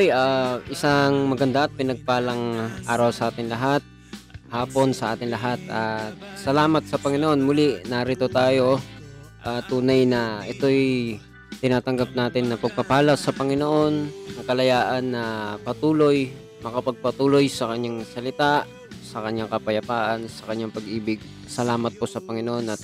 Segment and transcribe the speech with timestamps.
[0.00, 2.56] Okay, ah, isang maganda at pinagpalang
[2.88, 3.84] araw sa atin lahat.
[4.48, 5.60] Hapon sa atin lahat.
[5.68, 7.44] At salamat sa Panginoon.
[7.44, 8.80] Muli, narito tayo.
[9.44, 11.20] Ah, tunay na ito'y
[11.60, 13.92] tinatanggap natin na pagpapala sa Panginoon.
[14.40, 15.24] Ang kalayaan na
[15.60, 16.32] patuloy,
[16.64, 18.64] makapagpatuloy sa kanyang salita,
[19.04, 21.20] sa kanyang kapayapaan, sa kanyang pag-ibig.
[21.44, 22.80] Salamat po sa Panginoon at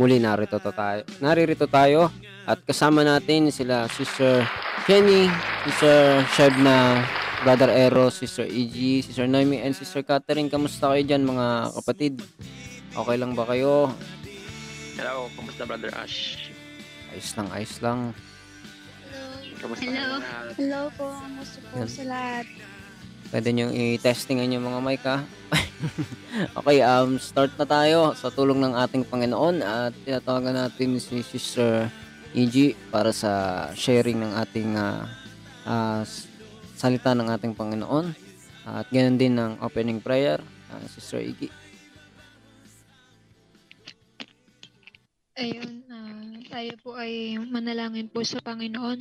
[0.00, 1.04] muli narito to tayo.
[1.20, 2.08] Naririto tayo
[2.48, 4.48] at kasama natin sila Sister
[4.84, 5.32] Kenny,
[5.64, 7.00] Sister Shebna,
[7.40, 10.52] Brother Ero, Sister EG, Sister Noemi, and Sister Catherine.
[10.52, 12.20] Kamusta kayo dyan mga kapatid?
[12.92, 13.88] Okay lang ba kayo?
[15.00, 16.36] Hello, kumusta brother Ash?
[17.16, 18.00] Ayos lang, ayos lang.
[19.56, 20.20] Kumusta Hello.
[20.52, 21.88] Hello po, kamusta po Yan.
[21.88, 22.46] sa lahat?
[23.32, 25.24] Pwede nyo i-testingan yung mga mic ha.
[26.60, 31.88] okay, um, start na tayo sa tulong ng ating Panginoon at tinatawagan natin si Sister
[32.34, 33.32] EG para sa
[33.72, 35.06] sharing ng ating ah,
[36.02, 36.26] s-
[36.74, 38.10] salita ng ating Panginoon.
[38.64, 41.48] At ganun din ng opening prayer, ah, Sister EG.
[45.34, 48.98] Ayun, ah, tayo po ay manalangin po sa Panginoon.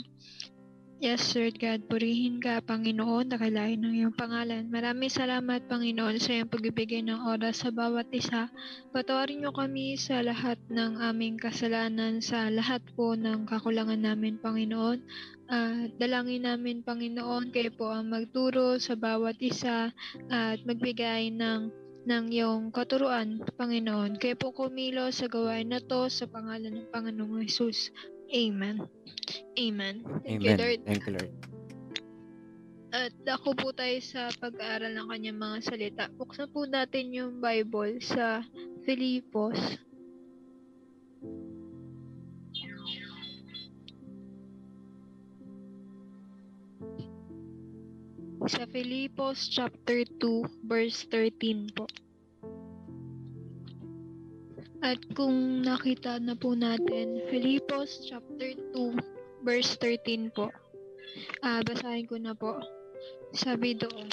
[1.03, 4.71] Yes, Lord God, purihin ka, Panginoon, nakilain ng iyong pangalan.
[4.71, 8.47] Maraming salamat, Panginoon, sa iyong pagbibigay ng oras sa bawat isa.
[8.95, 15.03] Patawarin niyo kami sa lahat ng aming kasalanan, sa lahat po ng kakulangan namin, Panginoon.
[15.51, 19.91] At dalangin namin, Panginoon, kayo po ang magturo sa bawat isa
[20.31, 24.19] at magbigay ng ng iyong katuruan, Panginoon.
[24.19, 27.91] Kayo po kumilo sa gawain na to sa pangalan ng Panginoong Jesus.
[28.33, 28.89] Amen.
[29.61, 29.95] Amen.
[30.25, 30.57] Thank you, Amen.
[30.57, 30.79] Lord.
[30.89, 31.33] Thank you, Lord.
[32.93, 36.03] At ako po tayo sa pag-aaral ng kanyang mga salita.
[36.13, 38.45] Buksan po natin yung Bible sa
[38.85, 39.57] Filipos.
[48.45, 51.89] Sa Filipos chapter 2 verse 13 po.
[54.83, 60.51] At kung nakita na po natin, Filipos chapter 2 verse 13 po.
[61.39, 62.59] Ah, basahin ko na po.
[63.31, 64.11] Sabi doon,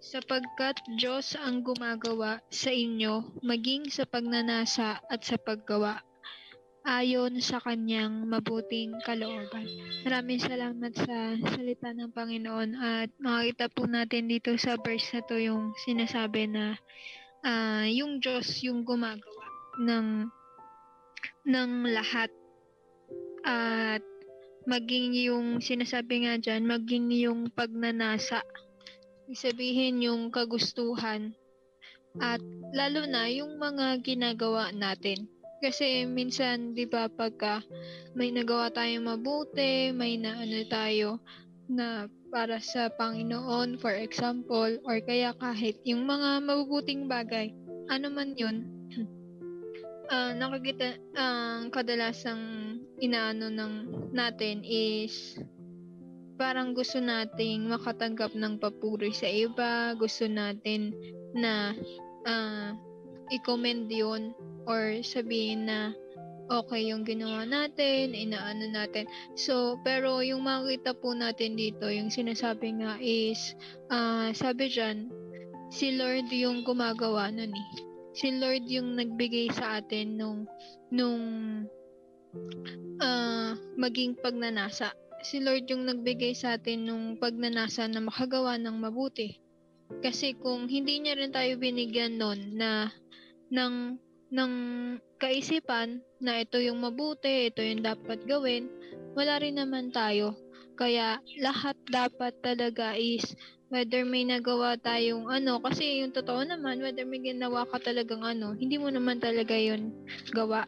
[0.00, 6.00] sapagkat Diyos ang gumagawa sa inyo maging sa pagnanasa at sa paggawa
[6.88, 9.68] ayon sa kanyang mabuting kalooban.
[10.08, 15.36] Maraming salamat sa salita ng Panginoon at makikita po natin dito sa verse na to
[15.36, 16.80] yung sinasabi na
[17.44, 19.46] ah, yung Diyos yung gumagawa
[19.78, 20.08] ng
[21.48, 22.30] ng lahat
[23.46, 24.02] at
[24.68, 28.44] maging yung sinasabi nga dyan, maging yung pagnanasa.
[29.24, 31.32] Ibig Sabihin yung kagustuhan
[32.20, 32.42] at
[32.76, 35.28] lalo na yung mga ginagawa natin.
[35.58, 37.64] Kasi minsan, di ba, pagka
[38.14, 41.18] may nagawa tayong mabuti, may naano tayo
[41.66, 47.52] na para sa Panginoon, for example, or kaya kahit yung mga mabubuting bagay,
[47.88, 48.68] ano man yun,
[50.12, 53.74] ah nakikita, ang kadalasang inaano ng
[54.12, 55.36] natin is
[56.38, 60.94] parang gusto nating makatanggap ng papuri sa iba, gusto natin
[61.34, 61.74] na
[62.24, 62.72] ah,
[63.34, 64.32] i-commend yun
[64.64, 65.92] or sabihin na
[66.48, 69.04] okay yung ginawa natin, inaano natin.
[69.36, 73.54] So, pero yung makita po natin dito, yung sinasabi nga is,
[73.92, 75.12] ah sabi dyan,
[75.68, 77.70] si Lord yung gumagawa nun eh.
[78.16, 80.48] Si Lord yung nagbigay sa atin nung,
[80.90, 81.24] nung
[82.98, 84.90] ah maging pagnanasa.
[85.22, 89.38] Si Lord yung nagbigay sa atin nung pagnanasa na makagawa ng mabuti.
[90.02, 92.92] Kasi kung hindi niya rin tayo binigyan nun na
[93.48, 93.96] ng
[94.28, 94.52] ng
[95.16, 98.68] kaisipan na ito yung mabuti, ito yung dapat gawin,
[99.16, 100.36] wala rin naman tayo.
[100.78, 103.34] Kaya lahat dapat talaga is
[103.68, 108.54] whether may nagawa tayong ano, kasi yung totoo naman, whether may ginawa ka talagang ano,
[108.54, 109.92] hindi mo naman talaga yun
[110.32, 110.64] gawa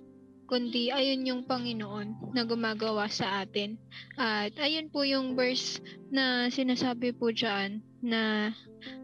[0.51, 3.79] kundi ayun yung Panginoon na gumagawa sa atin.
[4.19, 5.79] At ayun po yung verse
[6.11, 8.53] na sinasabi po dyan na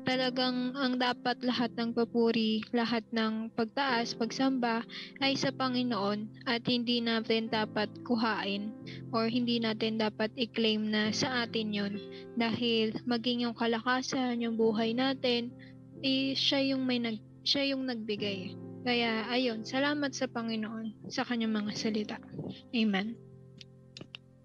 [0.09, 4.85] talagang ang dapat lahat ng papuri, lahat ng pagtaas, pagsamba
[5.21, 8.73] ay sa Panginoon at hindi natin dapat kuhain
[9.13, 11.95] or hindi natin dapat i-claim na sa atin yun
[12.41, 15.53] dahil maging yung kalakasan, yung buhay natin,
[16.01, 18.59] eh, siya yung may nag siya yung nagbigay.
[18.83, 22.19] Kaya ayun, salamat sa Panginoon sa kanyang mga salita.
[22.75, 23.15] Amen.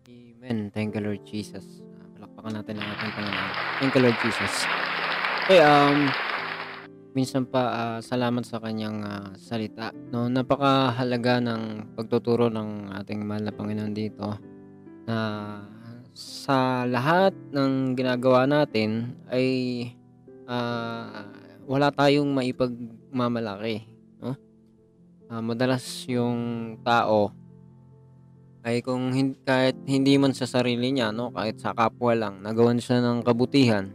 [0.06, 0.74] Amen.
[0.74, 1.91] Thank you, Lord Jesus.
[2.42, 3.52] Palakpakan natin ang ating Panginoon.
[3.78, 4.54] Thank you, Lord Jesus.
[5.46, 6.10] Okay, um,
[7.14, 9.94] minsan pa ah, salamat sa kanyang ah, salita.
[10.10, 14.42] No, napakahalaga ng pagtuturo ng ating mahal na Panginoon dito
[15.06, 15.18] na
[16.18, 19.48] sa lahat ng ginagawa natin ay
[20.50, 21.30] ah,
[21.70, 23.86] wala tayong maipagmamalaki,
[24.18, 24.34] no?
[25.30, 27.38] Ah, madalas yung tao
[28.62, 32.78] ay kung hin- kahit hindi man sa sarili niya, no, kahit sa kapwa lang, nagawan
[32.78, 33.90] siya ng kabutihan,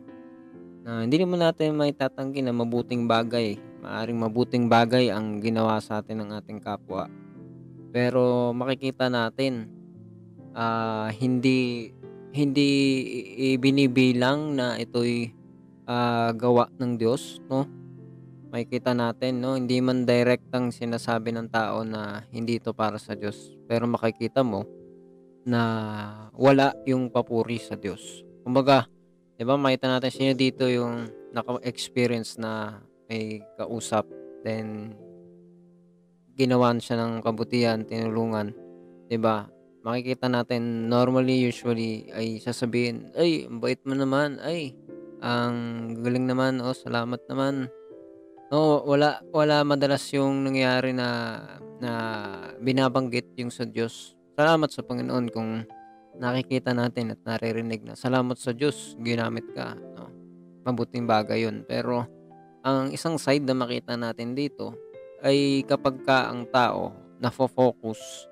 [0.82, 6.02] na hindi naman natin may tatanggi na mabuting bagay, maaring mabuting bagay ang ginawa sa
[6.02, 7.06] atin ng ating kapwa.
[7.94, 9.70] Pero makikita natin,
[10.54, 11.90] ah, hindi
[12.36, 12.70] hindi
[13.34, 15.32] i- binibilang na ito'y
[15.88, 17.85] ah, gawa ng Diyos, no?
[18.56, 23.52] Makikita natin, no, hindi man direktang sinasabi ng tao na hindi ito para sa Diyos.
[23.68, 24.64] Pero makikita mo
[25.44, 25.60] na
[26.32, 28.24] wala yung papuri sa Diyos.
[28.40, 28.88] Kumbaga,
[29.36, 31.04] 'di ba, makita natin sino dito yung
[31.36, 32.80] naka-experience na
[33.12, 34.08] may kausap
[34.40, 34.96] then
[36.32, 38.56] ginawan siya ng kabutihan, tinulungan,
[39.12, 39.52] 'di ba?
[39.84, 44.40] Makikita natin normally usually ay sasabihin, "Ay, bait mo naman.
[44.40, 44.72] Ay,
[45.20, 46.64] ang galing naman.
[46.64, 47.68] Oh, salamat naman."
[48.46, 51.42] No, wala wala madalas yung nangyayari na
[51.82, 51.92] na
[52.62, 54.14] binabanggit yung sa Diyos.
[54.38, 55.66] Salamat sa Panginoon kung
[56.16, 60.08] nakikita natin at naririnig na salamat sa Diyos ginamit ka, no?
[60.62, 61.66] Mabuting bagay yun.
[61.66, 62.06] Pero
[62.62, 64.78] ang isang side na makita natin dito
[65.26, 68.30] ay kapag ka ang tao nafo-focus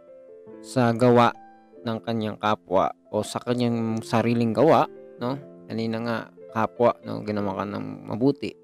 [0.62, 1.34] sa gawa
[1.82, 4.87] ng kanyang kapwa o sa kanyang sariling gawa,
[5.19, 5.37] no?
[5.67, 6.17] Kanina nga
[6.55, 8.63] kapwa, no, ginawa ka ng mabuti.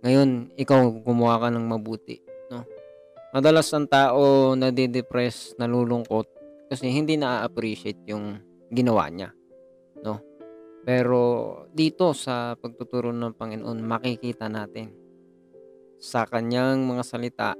[0.00, 2.64] Ngayon, ikaw gumawa ka ng mabuti, no?
[3.30, 6.26] Madalas ang tao nade-depress, nalulungkot
[6.72, 8.40] kasi hindi na-appreciate yung
[8.72, 9.30] ginawa niya,
[10.02, 10.18] no?
[10.80, 11.20] Pero
[11.70, 14.88] dito sa pagtuturo ng Panginoon, makikita natin
[16.00, 17.52] sa kanyang mga salita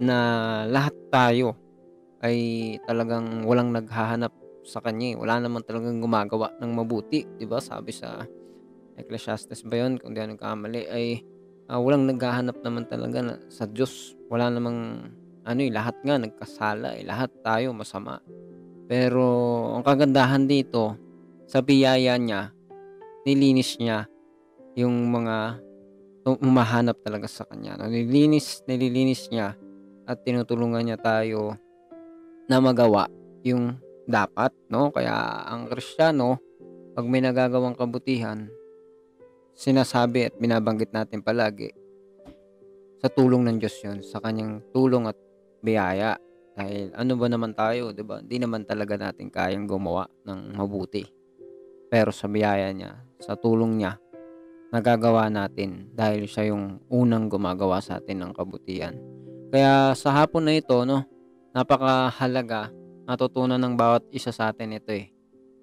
[0.00, 0.18] na
[0.64, 1.52] lahat tayo
[2.24, 4.32] ay talagang walang naghahanap
[4.64, 5.12] sa kanya.
[5.12, 5.16] eh.
[5.20, 7.60] Wala naman talagang gumagawa ng mabuti, 'di ba?
[7.60, 8.24] Sabi sa
[8.96, 10.00] Ecclesiastes ba 'yon?
[10.00, 11.06] Kung di ako nagkamali ay
[11.70, 14.18] ah, walang naghahanap naman talaga na, sa Diyos.
[14.26, 15.06] Wala namang
[15.46, 17.06] ano eh, lahat nga nagkasala eh.
[17.06, 18.18] Lahat tayo masama.
[18.90, 19.22] Pero
[19.78, 20.98] ang kagandahan dito,
[21.46, 22.50] sa biyaya niya,
[23.22, 24.10] nilinis niya
[24.74, 25.62] yung mga
[26.26, 27.78] tum- umahanap talaga sa kanya.
[27.86, 29.54] Nililinis, nililinis niya
[30.10, 31.54] at tinutulungan niya tayo
[32.50, 33.06] na magawa
[33.46, 33.78] yung
[34.10, 34.90] dapat, no?
[34.90, 36.42] Kaya ang Kristiyano,
[36.98, 38.50] pag may nagagawang kabutihan,
[39.60, 41.68] sinasabi at binabanggit natin palagi
[42.96, 45.16] sa tulong ng Diyos yun, sa kanyang tulong at
[45.60, 46.16] biyaya.
[46.56, 48.24] Dahil ano ba naman tayo, 'di ba?
[48.24, 51.04] Hindi naman talaga natin kayang gumawa ng mabuti.
[51.92, 54.00] Pero sa biyaya niya, sa tulong niya,
[54.72, 58.96] nagagawa natin dahil siya yung unang gumagawa sa atin ng kabutihan.
[59.52, 61.04] Kaya sa hapon na ito, no,
[61.52, 62.70] napakahalaga
[63.10, 65.10] natutunan ng bawat isa sa atin ito eh.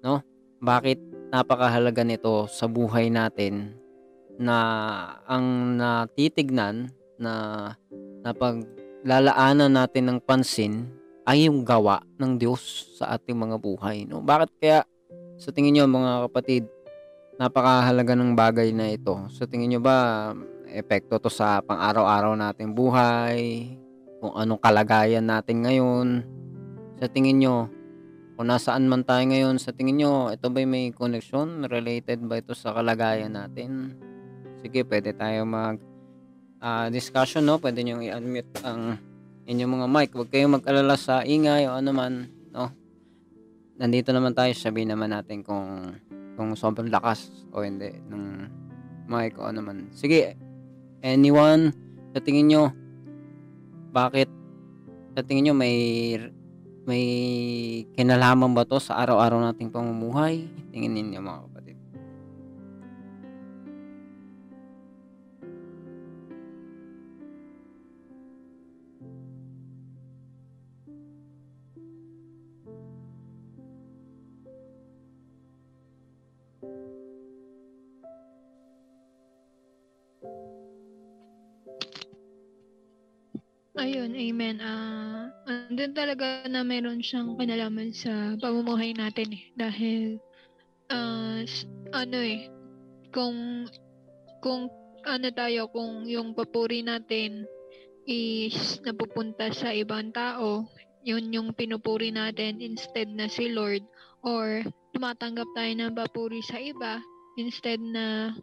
[0.04, 0.20] No?
[0.60, 3.72] Bakit napakahalaga nito sa buhay natin
[4.38, 4.56] na
[5.26, 7.74] ang natitignan na
[8.22, 10.86] napaglalaanan natin ng pansin
[11.28, 14.08] ay yung gawa ng Diyos sa ating mga buhay.
[14.08, 14.24] No?
[14.24, 14.80] Bakit kaya
[15.36, 16.64] sa tingin nyo mga kapatid,
[17.36, 19.28] napakahalaga ng bagay na ito?
[19.28, 20.32] Sa tingin nyo ba
[20.72, 23.68] epekto to sa pang-araw-araw nating buhay?
[24.22, 26.08] Kung anong kalagayan natin ngayon?
[26.98, 27.68] Sa tingin nyo,
[28.38, 31.66] kung nasaan man tayo ngayon, sa tingin nyo, ito ba may connection?
[31.66, 33.98] Related ba ito sa kalagayan natin?
[34.58, 35.78] Sige, pwede tayo mag
[36.58, 37.62] ah, discussion, no?
[37.62, 38.98] Pwede nyo i-unmute ang
[39.48, 40.08] inyong mga mic.
[40.12, 42.68] Huwag kayong mag-alala sa ingay o ano man, no?
[43.78, 45.94] Nandito naman tayo, sabihin naman natin kung
[46.38, 48.46] kung sobrang lakas o hindi ng
[49.10, 49.90] mic o ano man.
[49.94, 50.34] Sige,
[51.02, 51.74] anyone,
[52.14, 52.62] sa tingin nyo,
[53.94, 54.30] bakit
[55.18, 55.74] Sa tingin nyo, may
[56.86, 57.04] may
[57.98, 60.46] kinalaman ba to sa araw-araw nating pamumuhay?
[60.70, 61.42] Tingin ninyo mga
[83.78, 84.58] Ayun, amen.
[84.58, 89.44] Ah, andun talaga na meron siyang kinalaman sa pamumuhay natin eh.
[89.54, 90.18] Dahil,
[90.90, 91.62] ah, s-
[91.94, 92.50] ano eh,
[93.14, 93.70] kung,
[94.42, 94.66] kung
[95.06, 97.46] ano tayo, kung yung papuri natin
[98.02, 100.66] is napupunta sa ibang tao,
[101.06, 103.86] yun yung pinupuri natin instead na si Lord,
[104.26, 106.98] or tumatanggap tayo ng papuri sa iba
[107.38, 108.34] instead na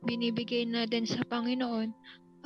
[0.00, 1.92] binibigay natin sa Panginoon,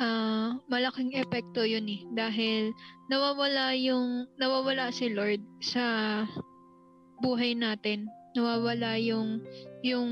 [0.01, 2.01] ah malaking epekto yun eh.
[2.13, 2.73] Dahil
[3.13, 5.85] nawawala yung nawawala si Lord sa
[7.21, 8.09] buhay natin.
[8.33, 9.45] Nawawala yung
[9.85, 10.11] yung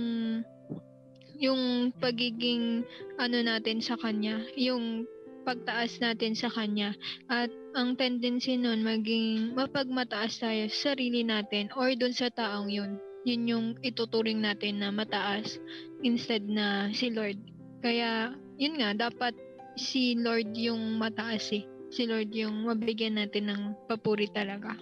[1.41, 2.85] yung pagiging
[3.17, 4.45] ano natin sa kanya.
[4.61, 5.09] Yung
[5.43, 6.93] pagtaas natin sa kanya.
[7.27, 13.01] At ang tendency nun maging mapagmataas tayo sa sarili natin or dun sa taong yun.
[13.25, 15.61] Yun yung ituturing natin na mataas
[16.01, 17.37] instead na si Lord.
[17.85, 19.33] Kaya yun nga dapat
[19.81, 21.65] si Lord yung mataas eh.
[21.89, 24.77] Si Lord yung mabigyan natin ng papuri talaga.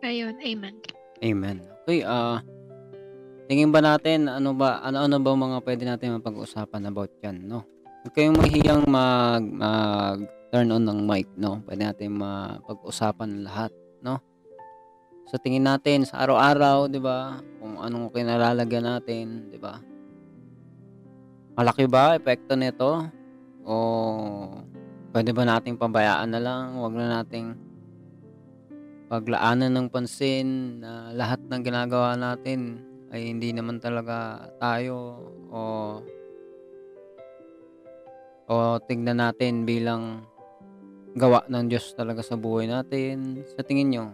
[0.00, 0.74] Ayun, amen.
[1.20, 1.60] Amen.
[1.84, 2.40] Okay, ah
[3.46, 7.62] tingin ba natin ano ba ano-ano ba mga pwede natin mapag-usapan about 'yan, no?
[8.02, 10.18] Huwag kayong mahiyang mag, mag
[10.50, 11.62] turn on ng mic, no?
[11.66, 13.70] Pwede natin mapag-usapan lahat,
[14.02, 14.18] no?
[15.26, 17.38] Sa tingin natin sa araw-araw, 'di ba?
[17.58, 19.78] Kung anong kinalalagyan natin, 'di ba?
[21.56, 23.06] Malaki ba epekto nito?
[23.66, 23.74] O
[25.10, 26.78] pwede ba nating pabayaan na lang?
[26.78, 27.58] Huwag na nating
[29.10, 35.18] paglaanan ng pansin na lahat ng ginagawa natin ay hindi naman talaga tayo
[35.50, 35.60] o
[38.46, 40.22] o tignan natin bilang
[41.18, 43.42] gawa ng Diyos talaga sa buhay natin.
[43.50, 44.04] Sa tingin nyo,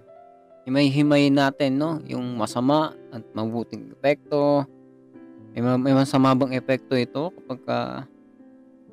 [0.64, 1.99] himay-himay natin, no?
[2.06, 4.64] Yung masama at mabuting epekto.
[5.52, 7.78] May, ma- may masama bang epekto ito kapag ka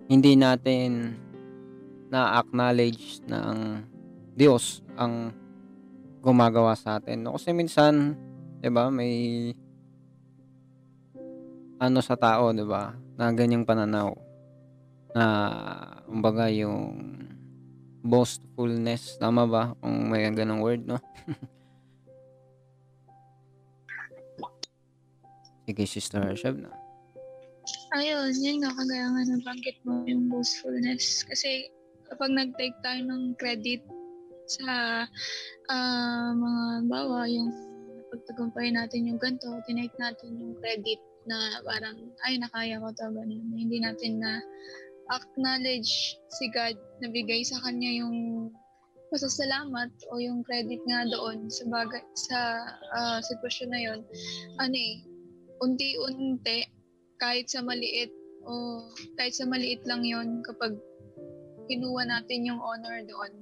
[0.10, 1.13] hindi natin
[2.10, 3.86] na-acknowledge na ang
[4.34, 5.30] Diyos ang
[6.25, 7.22] gumagawa sa atin.
[7.22, 7.38] No?
[7.38, 8.18] Kasi minsan,
[8.60, 9.54] 'di ba, may
[11.78, 14.18] ano sa tao, 'di ba, na ganyang pananaw
[15.13, 15.25] na
[16.10, 16.98] kumbaga yung
[18.01, 19.78] boastfulness, tama ba?
[19.78, 20.98] Kung may ganong word, no?
[25.70, 26.25] Sige, Sister
[26.58, 26.78] na.
[27.89, 31.25] Ayun, yun nga, kagaya nga nabanggit mo yung boastfulness.
[31.25, 31.74] Kasi
[32.05, 33.81] kapag nag-take tayo ng credit
[34.46, 35.05] sa
[35.74, 37.50] ah, mga bawa, yung
[38.13, 41.98] pagtagumpay natin yung ganito, tinake natin yung credit na parang,
[42.29, 43.58] ay, nakaya ko to, ganun.
[43.58, 44.38] Hindi natin na
[45.10, 48.50] acknowledge si God na bigay sa kanya yung
[49.10, 52.39] pasasalamat o yung credit nga doon sa bagay sa
[52.93, 54.00] ah, sitwasyon na yon
[54.62, 55.01] ano eh
[55.65, 56.78] unti-unti
[57.20, 58.12] kahit sa maliit
[58.48, 58.84] o
[59.20, 60.80] kahit sa maliit lang yon kapag
[61.70, 63.34] kinuha natin yung honor doon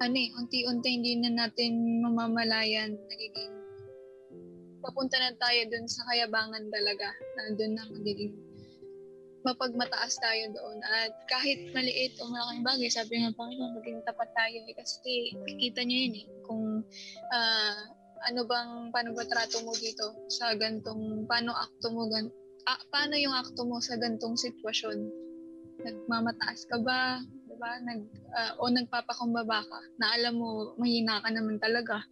[0.00, 3.54] ano eh unti-unti hindi na natin mamamalayan nagiging
[4.80, 8.34] papunta na tayo doon sa kayabangan talaga na doon na magiging
[9.40, 10.78] mapagmataas tayo doon.
[10.84, 14.74] At kahit maliit o malaking bagay, sabi nga Panginoon, maging tapat tayo eh.
[14.76, 16.26] Kasi kikita niyo yun eh.
[16.44, 16.64] Kung
[17.32, 17.80] ah,
[18.28, 22.28] ano bang, paano ba trato mo dito sa gantong, paano akto mo, gan,
[22.68, 24.98] ah, paano yung akto mo sa gantong sitwasyon?
[25.80, 27.20] Nagmamataas ka ba?
[27.48, 27.70] Diba?
[27.84, 28.00] Nag,
[28.36, 32.04] ah, o nagpapakumbaba ka na alam mo, mahina ka naman talaga.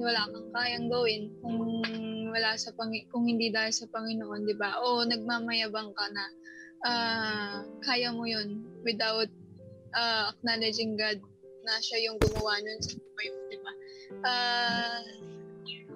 [0.00, 1.84] Wala kang kayang gawin kung
[2.30, 4.78] wala sa Pangi- kung hindi dahil sa Panginoon, 'di ba?
[4.80, 6.24] O nagmamayabang ka na
[6.86, 9.28] ah, kaya mo 'yun without
[9.92, 11.18] ah, acknowledging God
[11.66, 13.72] na siya yung gumawa nun sa buhay mo, 'di ba?
[14.24, 15.02] Ah,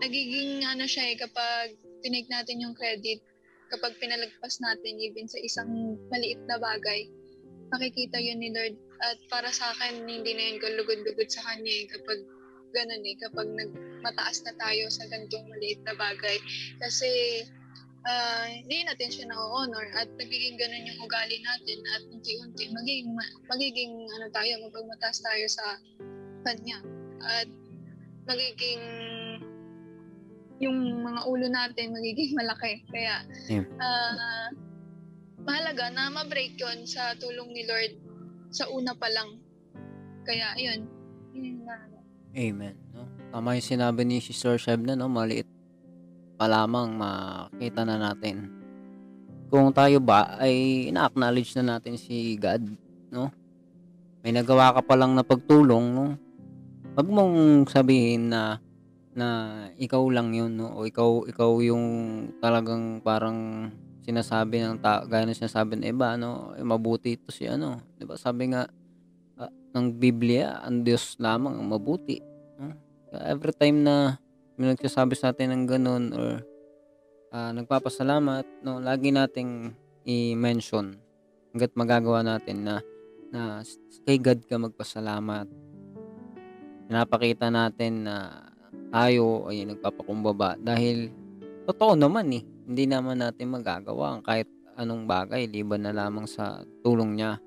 [0.03, 3.25] nagiging ano siya eh kapag tinake natin yung credit,
[3.75, 7.11] kapag pinalagpas natin even sa isang maliit na bagay,
[7.75, 8.79] makikita yun ni Lord.
[9.03, 12.23] At para sa akin, hindi na yun kalugod-lugod sa Kanya eh, kapag
[12.75, 16.39] ganun eh, kapag nagmataas na tayo sa ganitong maliit na bagay.
[16.79, 17.43] Kasi
[18.07, 23.37] ah, hindi natin siya na-honor at nagiging ganun yung ugali natin at unti-unti magiging, ma-
[23.51, 25.67] magiging ano tayo, mapagmataas tayo sa
[26.47, 26.79] Kanya.
[27.25, 27.49] At
[28.31, 28.83] magiging
[30.63, 32.83] yung mga ulo natin magiging malaki.
[32.91, 33.67] Kaya Yeah.
[33.79, 34.49] ah,
[35.45, 37.93] mahalaga na ma-break yun sa tulong ni Lord
[38.55, 39.39] sa una pa lang.
[40.25, 40.89] Kaya ayun,
[41.37, 41.77] yun na.
[42.35, 42.75] Amen.
[42.95, 43.07] No?
[43.31, 45.07] Tama yung sinabi ni Sister Shebna, no?
[45.11, 45.47] Maliit
[46.35, 48.51] pa lamang makita na natin.
[49.53, 52.65] Kung tayo ba ay ina-acknowledge na natin si God,
[53.13, 53.31] no?
[54.25, 56.17] May nagawa ka pa lang na pagtulong, no?
[56.95, 58.59] Wag mong sabihin na
[59.15, 59.29] na
[59.79, 60.75] ikaw lang yun, no?
[60.75, 61.87] O ikaw, ikaw yung
[62.43, 63.71] talagang parang
[64.05, 66.53] sinasabi ng tao, gaya ng sinasabi ng iba, no?
[66.59, 67.81] Eh, mabuti ito si ano.
[67.97, 68.19] Di ba?
[68.19, 68.67] Sabi nga,
[69.39, 72.21] ah, ng Biblia, ang Diyos lamang ang mabuti.
[72.59, 72.75] No?
[73.15, 74.19] Every time na
[74.59, 76.43] may nagsasabi sa atin ng ganun or
[77.35, 80.95] ah, nagpapasalamat, no, lagi nating i-mention
[81.55, 82.75] hanggat magagawa natin na
[83.35, 83.63] na
[84.07, 85.51] kay God ka magpasalamat.
[86.87, 88.47] Pinapakita natin na
[88.95, 91.11] tayo ay nagpapakumbaba dahil
[91.67, 92.47] totoo naman eh.
[92.65, 94.47] Hindi naman natin magagawa ang kahit
[94.79, 97.43] anong bagay liban na lamang sa tulong niya.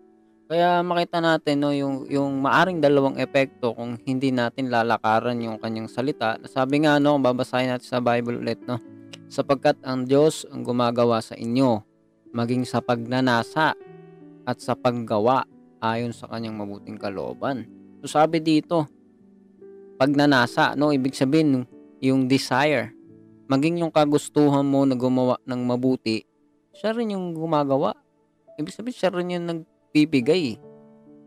[0.47, 5.87] Kaya makita natin no yung yung maaring dalawang epekto kung hindi natin lalakaran yung kanyang
[5.87, 6.35] salita.
[6.47, 8.79] Sabi nga no, babasahin natin sa Bible ulit no.
[9.27, 11.83] Sapagkat ang Diyos ang gumagawa sa inyo
[12.31, 13.75] maging sa pagnanasa
[14.47, 15.43] at sa paggawa
[15.83, 17.67] ayon sa kanyang mabuting kalooban.
[18.03, 18.87] So sabi dito,
[19.97, 21.65] pagnanasa, no, ibig sabihin
[21.99, 22.93] yung desire,
[23.49, 26.23] maging yung kagustuhan mo na gumawa ng mabuti,
[26.77, 27.97] siya rin yung gumagawa.
[28.61, 30.61] Ibig sabihin siya rin yung nagbibigay.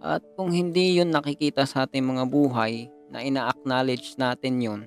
[0.00, 4.80] At kung hindi yun nakikita sa ating mga buhay na ina-acknowledge natin yun,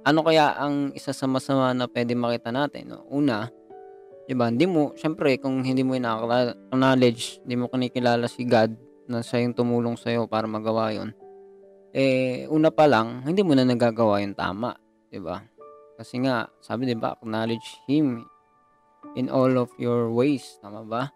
[0.00, 2.96] ano kaya ang isa sa masama na pwede makita natin?
[2.96, 3.04] No?
[3.12, 3.52] Una,
[4.24, 8.72] diba, hindi mo, syempre, kung hindi mo ina-acknowledge, hindi mo kinikilala si God
[9.10, 11.10] na siya yung tumulong sa'yo para magawa yun,
[11.90, 14.74] eh, una pa lang, hindi mo na nagagawa yung tama.
[15.10, 15.42] 'di ba?
[15.98, 18.22] Kasi nga, sabi 'di ba, acknowledge Him
[19.18, 20.58] in all of your ways.
[20.62, 21.10] Tama ba?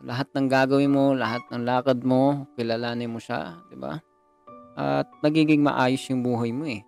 [0.00, 3.60] Lahat ng gagawin mo, lahat ng lakad mo, kilalanin mo siya.
[3.68, 4.00] 'di ba?
[4.76, 6.84] At nagiging maayos yung buhay mo eh.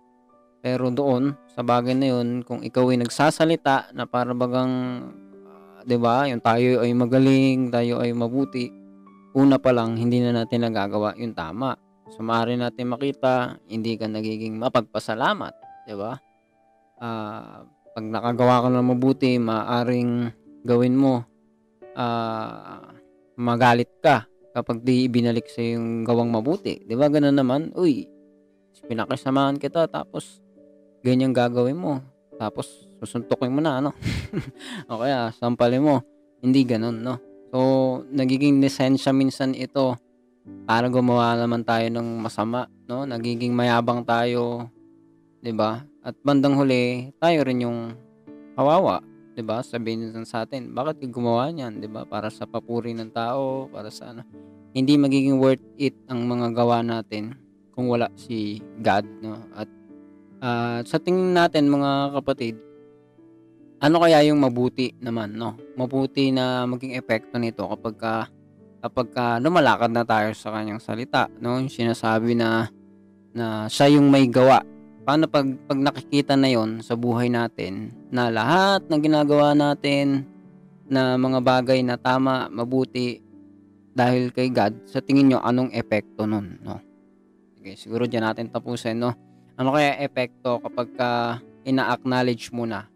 [0.59, 4.73] Pero doon, sa bagay na yun, kung ikaw ay nagsasalita na para bagang,
[5.45, 8.69] ah, 'di ba, yung tayo ay magaling, tayo ay mabuti,
[9.37, 11.77] una pa lang, hindi na natin nagagawa yung tama.
[12.09, 15.53] So, maaari natin makita, hindi ka nagiging mapagpasalamat,
[15.85, 16.17] di ba?
[16.97, 17.61] Ah,
[17.93, 20.33] pag nakagawa ka ng mabuti, maaaring
[20.65, 21.21] gawin mo,
[21.93, 22.89] ah,
[23.37, 24.25] magalit ka
[24.57, 26.81] kapag di ibinalik sa yung gawang mabuti.
[26.81, 27.07] Di ba?
[27.13, 28.09] Ganun naman, uy,
[28.89, 30.41] pinakasamahan kita, tapos
[31.05, 32.01] ganyan gagawin mo.
[32.41, 33.93] Tapos, susuntukin mo na, ano?
[34.89, 35.95] o kaya, sampalin mo.
[36.41, 37.15] Hindi ganun, no?
[37.53, 37.59] So,
[38.09, 40.08] nagiging lisensya minsan ito
[40.69, 43.01] para gumawa naman tayo ng masama, no?
[43.01, 44.69] Nagiging mayabang tayo,
[45.41, 45.81] 'di ba?
[46.05, 47.97] At bandang huli, tayo rin yung
[48.53, 49.01] kawawa,
[49.33, 49.65] 'di ba?
[49.65, 52.05] Sabihin nila sa atin, bakit gumawa niyan, 'di ba?
[52.05, 54.21] Para sa papuri ng tao, para sa ano.
[54.69, 57.33] Hindi magiging worth it ang mga gawa natin
[57.73, 59.41] kung wala si God, no?
[59.57, 59.69] At
[60.45, 62.61] ah, sa tingin natin mga kapatid,
[63.79, 65.55] ano kaya yung mabuti naman, no?
[65.79, 68.13] Mabuti na maging epekto nito kapag ka
[68.79, 71.59] kapag ka lumalakad na tayo sa kanyang salita, no?
[71.59, 72.71] Yung sinasabi na
[73.35, 74.63] na siya yung may gawa.
[75.05, 80.27] Paano pag, pag nakikita na yon sa buhay natin na lahat ng ginagawa natin
[80.89, 83.21] na mga bagay na tama, mabuti
[83.93, 86.79] dahil kay God, sa tingin nyo anong epekto nun, no?
[87.57, 89.11] Sige, siguro dyan natin tapusin, no?
[89.59, 91.09] Ano kaya epekto kapag ka
[91.67, 92.87] ina-acknowledge mo na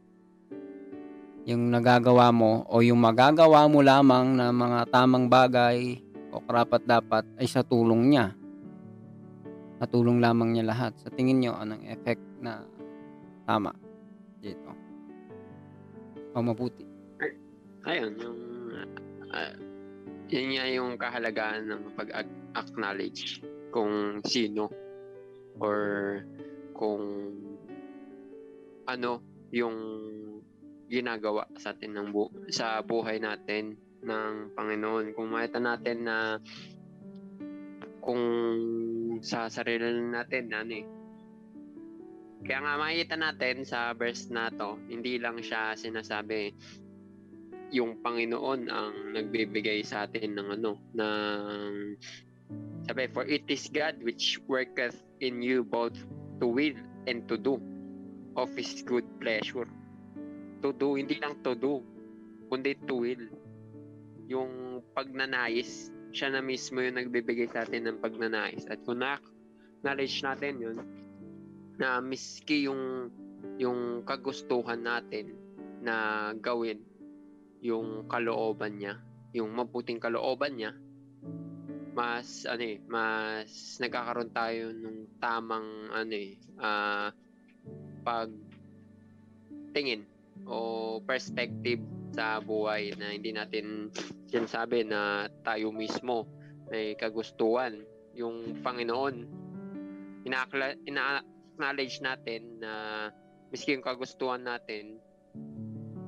[1.44, 6.00] yung nagagawa mo o yung magagawa mo lamang na mga tamang bagay
[6.32, 8.32] o karapat dapat ay sa tulong niya.
[9.84, 10.96] Sa tulong lamang niya lahat.
[11.04, 12.64] Sa tingin nyo, anong effect na
[13.44, 13.76] tama
[14.40, 14.72] dito?
[16.32, 16.88] O mabuti?
[17.84, 18.40] Ayun, yung
[19.36, 19.54] ah,
[20.32, 23.44] yun nga yung kahalagahan ng pag-acknowledge
[23.76, 24.72] kung sino
[25.60, 26.24] or
[26.72, 27.04] kung
[28.88, 29.20] ano
[29.52, 29.76] yung
[30.88, 35.16] ginagawa sa atin ng bu- sa buhay natin ng Panginoon.
[35.16, 36.18] Kung makita natin na
[38.04, 38.24] kung
[39.24, 40.86] sa sarili natin ano eh.
[42.44, 46.52] Kaya nga makikita natin sa verse na to, hindi lang siya sinasabi
[47.72, 51.72] yung Panginoon ang nagbibigay sa atin ng ano, ng
[52.86, 55.96] sabi, for it is God which worketh in you both
[56.44, 56.76] to will
[57.08, 57.58] and to do
[58.36, 59.66] of His good pleasure.
[60.64, 61.84] To do, hindi lang to do,
[62.48, 63.28] kundi to will.
[64.32, 68.64] Yung pagnanais, siya na mismo yung nagbibigay sa atin ng pagnanais.
[68.72, 70.78] At kung na-knowledge natin yun,
[71.76, 73.12] na miski yung
[73.60, 75.36] yung kagustuhan natin
[75.84, 76.80] na gawin
[77.64, 79.00] yung kalooban niya,
[79.36, 80.72] yung mabuting kalooban niya,
[81.96, 87.12] mas ano eh, mas nagkakaroon tayo ng tamang ano eh, ah,
[88.04, 88.32] pag
[89.72, 90.04] tingin
[90.46, 91.82] o perspective
[92.14, 93.90] sa buhay na hindi natin
[94.30, 96.30] sinasabi na tayo mismo
[96.70, 97.82] may kagustuhan.
[98.14, 99.16] Yung Panginoon
[100.24, 102.74] ina- ina-acknowledge natin na
[103.50, 105.02] miski yung kagustuhan natin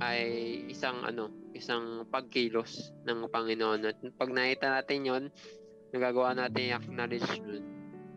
[0.04, 3.82] ay isang ano isang pagkilos ng Panginoon.
[3.88, 5.24] At pag nakita natin yon
[5.96, 7.66] nagagawa natin yung acknowledgement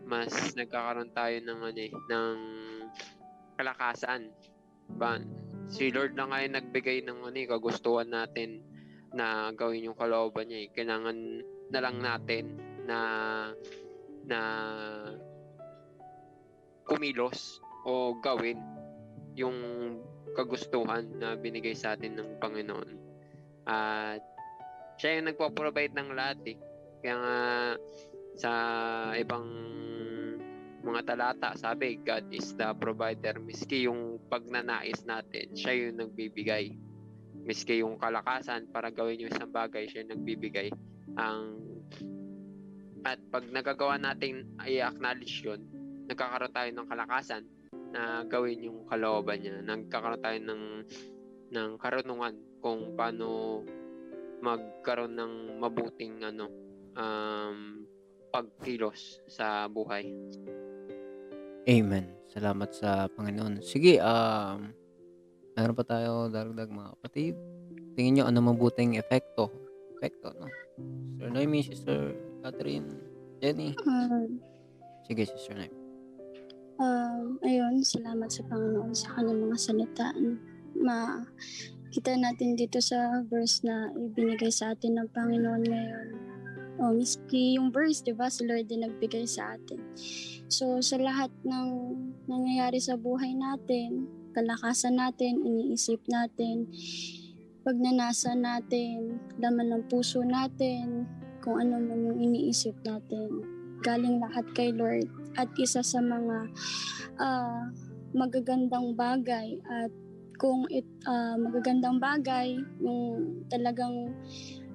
[0.09, 2.37] mas nagkakaroon tayo ng ano eh, ng
[3.61, 4.33] kalakasan.
[4.97, 5.21] Ba
[5.69, 8.65] si Lord na nga nagbigay ng ano eh, kagustuhan natin
[9.13, 10.69] na gawin yung kalooban niya eh.
[10.73, 11.17] kailangan
[11.69, 12.45] na lang natin
[12.85, 12.99] na
[14.25, 14.39] na
[16.89, 18.57] kumilos o gawin
[19.37, 19.57] yung
[20.33, 22.89] kagustuhan na binigay sa atin ng Panginoon.
[23.69, 24.21] At
[24.97, 26.57] siya yung nagpo-provide ng lahat eh.
[27.01, 27.37] Kaya nga
[28.35, 28.51] sa
[29.15, 29.47] ibang
[30.89, 33.37] mga talata, sabi, God is the provider.
[33.37, 36.73] Miski yung pagnanais natin, siya yung nagbibigay.
[37.45, 40.73] Miski yung kalakasan para gawin yung isang bagay, siya yung nagbibigay.
[41.13, 41.69] Ang
[43.05, 45.61] at pag nagagawa natin i-acknowledge yun,
[46.09, 47.43] nagkakaroon tayo ng kalakasan
[47.93, 49.61] na gawin yung kalooban niya.
[49.63, 50.63] Nagkakaroon tayo ng
[51.49, 53.61] ng karunungan kung paano
[54.43, 56.45] magkaroon ng mabuting ano
[56.97, 57.87] um,
[58.29, 60.05] pagkilos sa buhay.
[61.67, 62.05] Amen.
[62.29, 63.59] Salamat sa Panginoon.
[63.65, 64.69] Sige, um,
[65.57, 67.33] meron pa tayo daragdag mga kapatid.
[67.97, 69.49] Tingin nyo ano mabuting epekto?
[69.97, 70.47] Epekto, no?
[71.19, 71.99] Sister Noemi, Sister
[72.39, 72.87] Catherine,
[73.41, 73.75] Jenny.
[73.83, 74.39] Um,
[75.03, 75.75] Sige, Sister Noemi.
[76.79, 80.05] um, ayun, salamat sa Panginoon sa kanyang mga salita.
[80.15, 80.39] ano.
[80.79, 81.19] Ma,
[81.91, 86.07] kita natin dito sa verse na ibinigay sa atin ng Panginoon ngayon.
[86.79, 89.83] O, miski yung verse, di ba, si Lord din nagbigay sa atin.
[90.47, 91.69] So, sa lahat ng
[92.25, 96.71] nangyayari sa buhay natin, kalakasan natin, iniisip natin,
[97.67, 101.03] pagnanasa natin, laman ng puso natin,
[101.43, 103.43] kung ano man yung iniisip natin,
[103.83, 105.07] galing lahat kay Lord
[105.39, 106.37] at isa sa mga
[107.19, 107.71] ah,
[108.11, 109.91] magagandang bagay at
[110.39, 114.15] kung it ah, magagandang bagay yung talagang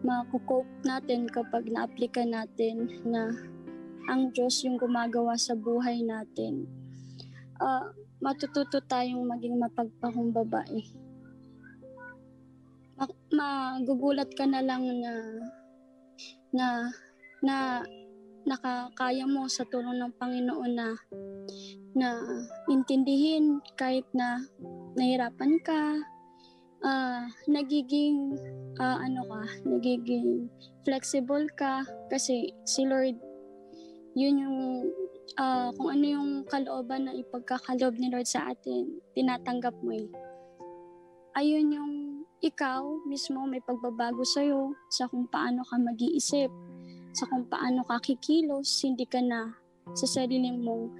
[0.04, 3.32] makukope natin kapag na-applika natin na
[4.04, 6.68] ang Diyos yung gumagawa sa buhay natin.
[7.56, 7.88] Ah,
[8.20, 10.86] matututo tayong maging mapagpakumbaba eh.
[13.00, 15.12] Ma- magugulat ka na lang na
[16.54, 16.66] na
[17.40, 17.56] na
[18.44, 20.88] nakakaya mo sa tulong ng Panginoon na
[21.96, 22.08] na
[22.68, 24.44] intindihin kahit na
[24.94, 25.96] nahirapan ka
[26.84, 28.36] ah nagiging
[28.78, 30.46] ah, ano ka nagiging
[30.84, 33.16] flexible ka kasi si Lord
[34.14, 34.58] yun yung
[35.40, 40.08] ah, kung ano yung kalooban na ipagkakaloob ni Lord sa atin tinatanggap mo eh.
[41.34, 41.94] Ayun yung
[42.38, 46.52] ikaw mismo may pagbabago sa'yo sa kung paano ka mag-iisip
[47.14, 49.54] sa kung paano ka kikilos, hindi ka na
[49.94, 50.90] sa sarili mong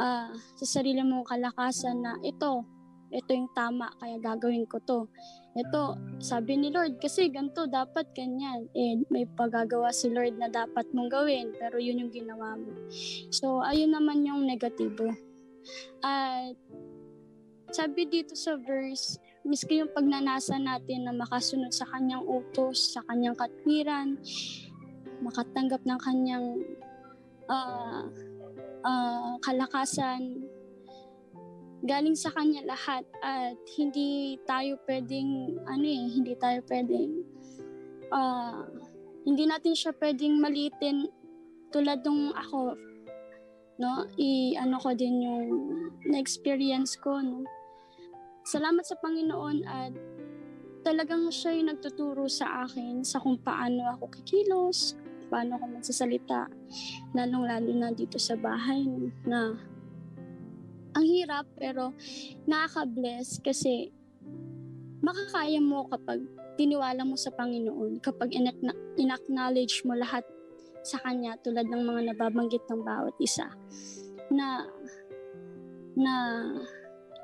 [0.00, 2.64] ah, sa sarili mong kalakasan na ito,
[3.12, 5.04] ito yung tama, kaya gagawin ko to.
[5.52, 8.72] Ito, sabi ni Lord, kasi ganito, dapat ganyan.
[8.72, 12.72] Eh, may pagagawa si Lord na dapat mong gawin, pero yun yung ginawa mo.
[13.28, 15.12] So, ayun naman yung negatibo.
[16.00, 16.56] At,
[17.68, 23.36] sabi dito sa verse, miski yung pagnanasa natin na makasunod sa kanyang utos, sa kanyang
[23.36, 24.16] katwiran,
[25.20, 26.46] makatanggap ng kanyang
[27.52, 28.08] ah,
[28.88, 30.48] ah, kalakasan
[31.82, 37.10] galing sa kanya lahat at hindi tayo pwedeng ano eh, hindi tayo pwedeng
[38.14, 38.62] ah,
[39.26, 41.10] hindi natin siya pwedeng malitin
[41.74, 42.78] tulad nung ako
[43.82, 44.06] no?
[44.14, 45.46] I ano ko din yung
[46.06, 47.42] na-experience ko no?
[48.46, 49.94] Salamat sa Panginoon at
[50.82, 54.98] talagang siya yung nagtuturo sa akin sa kung paano ako kikilos,
[55.30, 56.50] paano ako magsasalita,
[57.14, 58.82] lalong-lalo na dito sa bahay
[59.22, 59.54] na
[60.92, 61.96] ang hirap pero
[62.44, 63.92] nakaka-bless kasi
[65.02, 66.22] makakaya mo kapag
[66.54, 68.30] tiniwala mo sa Panginoon, kapag
[68.96, 70.22] in-acknowledge mo lahat
[70.82, 73.46] sa Kanya tulad ng mga nababanggit ng bawat isa
[74.34, 74.66] na
[75.94, 76.14] na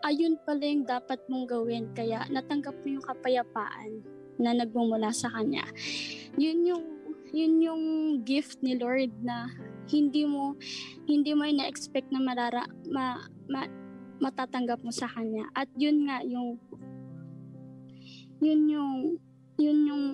[0.07, 4.03] ayun pala yung dapat mong gawin kaya natanggap mo yung kapayapaan
[4.39, 5.67] na nagmumula sa Kanya.
[6.39, 6.85] Yun yung
[7.35, 7.83] yun yung
[8.25, 9.51] gift ni Lord na
[9.91, 10.55] hindi mo
[11.05, 13.65] hindi mo na-expect na marara ma, ma,
[14.19, 16.59] matatanggap mo sa kanya at yun nga yung
[18.39, 18.95] yun yung
[19.59, 20.05] yun yung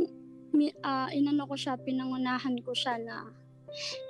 [0.81, 3.29] ah, inano ko siya pinangunahan ko siya na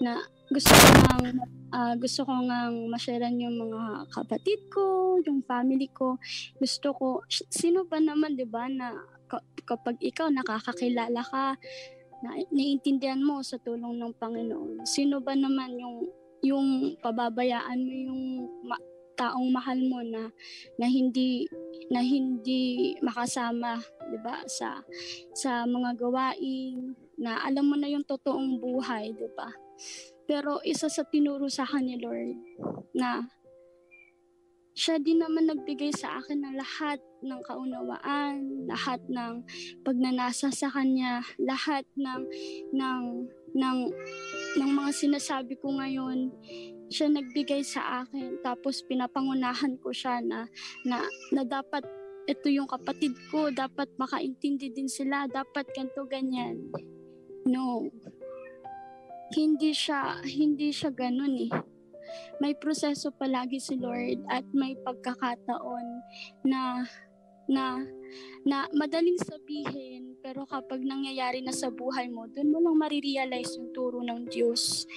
[0.04, 0.20] na
[0.52, 1.26] gusto ko ngang
[1.72, 6.20] ah, gusto ko ngang ma-sharean yung mga kapatid ko, yung family ko.
[6.60, 7.06] Gusto ko
[7.48, 8.92] sino ba naman 'di ba na
[9.26, 11.56] ka- kapag ikaw nakakakilala ka
[12.20, 14.84] na naiintindihan mo sa tulong ng Panginoon.
[14.84, 15.96] Sino ba naman yung
[16.44, 16.68] yung
[17.00, 18.22] pababayaan mo yung
[18.68, 20.30] ma- taong mahal mo na
[20.78, 21.46] na hindi
[21.90, 23.78] na hindi makasama
[24.10, 24.82] 'di ba sa
[25.34, 29.50] sa mga gawain na alam mo na yung totoong buhay 'di ba?
[30.24, 32.38] Pero isa sa tinuro sa akin ni Lord
[32.96, 33.28] na
[34.74, 39.46] siya din naman nagbigay sa akin ng lahat ng kaunawaan, lahat ng
[39.86, 42.26] pagnanasa sa kanya, lahat ng
[42.74, 43.02] ng
[43.54, 43.78] ng
[44.58, 46.34] ng mga sinasabi ko ngayon,
[46.94, 48.38] siya nagbigay sa akin.
[48.46, 50.46] Tapos pinapangunahan ko siya na
[50.86, 51.02] na,
[51.34, 51.82] na dapat
[52.30, 56.70] ito yung kapatid ko, dapat makaintindi din sila, dapat ganto ganyan.
[57.50, 57.90] No.
[59.34, 61.52] Hindi siya hindi siya ganun eh
[62.38, 65.86] may proseso palagi si Lord at may pagkakataon
[66.46, 66.84] na
[67.44, 67.76] na
[68.48, 73.72] na madaling sabihin pero kapag nangyayari na sa buhay mo doon mo lang marirealize yung
[73.76, 74.88] turo ng Diyos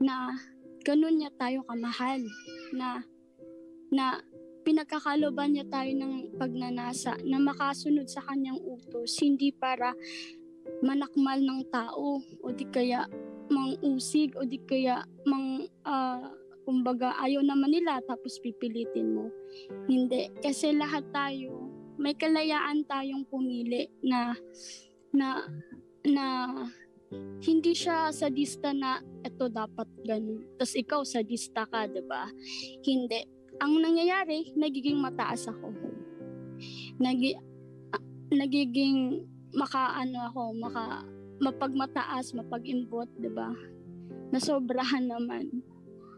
[0.00, 0.36] na
[0.86, 2.22] ganun niya tayo kamahal
[2.70, 3.02] na
[3.90, 4.22] na
[4.62, 9.94] pinagkakaloban niya tayo ng pagnanasa na makasunod sa kanyang utos hindi para
[10.82, 13.06] manakmal ng tao o di kaya
[13.50, 16.22] mangusig o di kaya mang ah,
[16.66, 19.30] kumbaga ayaw naman nila tapos pipilitin mo.
[19.86, 20.34] Hindi.
[20.42, 24.34] Kasi lahat tayo, may kalayaan tayong pumili na
[25.14, 25.46] na
[26.02, 26.26] na
[27.56, 30.44] hindi siya sadista na ito dapat ganun.
[30.60, 32.28] Tapos ikaw sadista ka, 'di ba?
[32.84, 33.24] Hindi.
[33.64, 35.72] Ang nangyayari, nagiging mataas ako.
[37.00, 37.32] Nagi,
[37.96, 39.24] ah, nagiging
[39.56, 41.08] makaano ako, maka
[41.40, 43.48] mapagmataas, mapag-imbot, 'di ba?
[44.36, 45.64] Nasobrahan naman.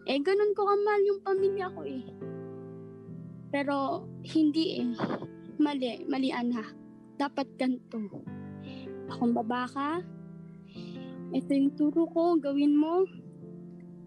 [0.09, 2.03] Eh, ganun ko kamahal yung pamilya ko eh.
[3.53, 4.91] Pero, hindi eh.
[5.61, 6.73] Mali, mali anak.
[7.21, 8.01] Dapat ganito.
[9.13, 10.01] Akong baba ka.
[11.29, 13.05] Ito yung turo ko, gawin mo.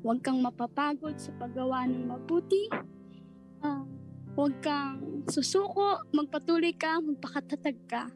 [0.02, 2.66] Huwag kang mapapagod sa paggawa ng mabuti.
[3.62, 3.86] Ah,
[4.34, 8.10] huwag kang susuko, magpatuloy ka, magpakatatag ka.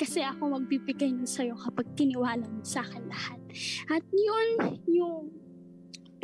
[0.00, 3.40] Kasi ako magbibigay nun sa'yo kapag tiniwala mo sa akin lahat.
[3.92, 4.48] At yun,
[4.88, 5.28] yung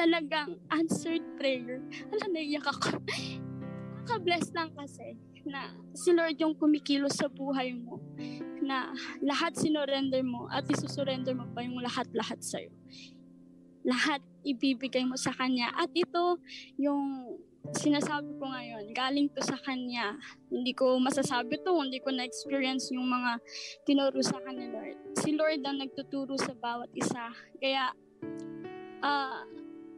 [0.00, 1.84] talagang answered prayer.
[2.08, 3.04] Alam, naiyak ako.
[4.04, 8.00] Nakabless lang kasi na si Lord yung kumikilos sa buhay mo
[8.64, 12.72] na lahat sinorender mo at isusurrender mo pa yung lahat-lahat sa'yo.
[13.84, 15.72] Lahat ibibigay mo sa Kanya.
[15.76, 16.40] At ito,
[16.80, 17.36] yung
[17.72, 20.16] sinasabi ko ngayon, galing to sa Kanya.
[20.48, 23.40] Hindi ko masasabi to, hindi ko na-experience yung mga
[23.88, 24.96] tinuro sa Kanya, Lord.
[25.20, 27.32] Si Lord ang nagtuturo sa bawat isa.
[27.60, 27.92] Kaya,
[29.00, 29.44] ah,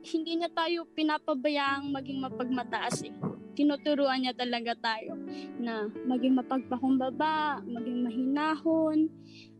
[0.06, 3.14] hindi niya tayo pinapabayaang maging mapagmataas eh.
[3.56, 5.16] Tinuturuan niya talaga tayo
[5.56, 9.08] na maging mapagpakumbaba, maging mahinahon,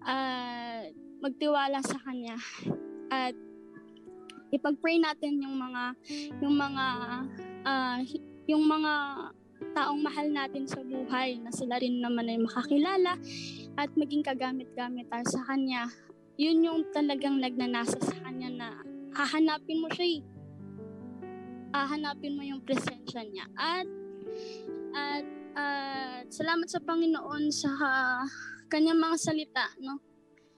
[0.05, 0.93] at
[1.25, 2.37] magtiwala sa Kanya.
[3.09, 3.33] At
[4.53, 5.83] ipag-pray natin yung mga
[6.45, 6.85] yung mga
[8.05, 8.93] hi- yung mga
[9.73, 13.17] taong mahal natin sa buhay na sila rin naman ay makakilala
[13.77, 15.89] at maging kagamit-gamit tayo sa Kanya.
[16.37, 18.69] Yun yung talagang nagnanasa sa Kanya na
[19.17, 20.36] hahanapin mo siya eh
[21.73, 23.47] hahanapin mo yung presensya niya.
[23.55, 23.89] At,
[24.95, 25.27] at,
[25.57, 27.71] at salamat sa Panginoon sa
[28.69, 30.03] kanyang mga salita, no?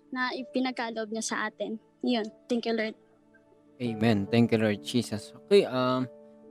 [0.08, 1.76] Na ipinagkaloob niya sa atin.
[2.00, 2.24] Yun.
[2.48, 2.96] Thank you, Lord.
[3.78, 4.26] Amen.
[4.26, 5.30] Thank you, Lord Jesus.
[5.46, 6.08] Okay, um,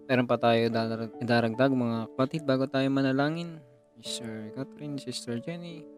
[0.08, 0.72] meron pa tayo
[1.20, 3.60] idaragdag mga kapatid bago tayo manalangin.
[4.00, 5.97] Sister Catherine, Sister Jenny.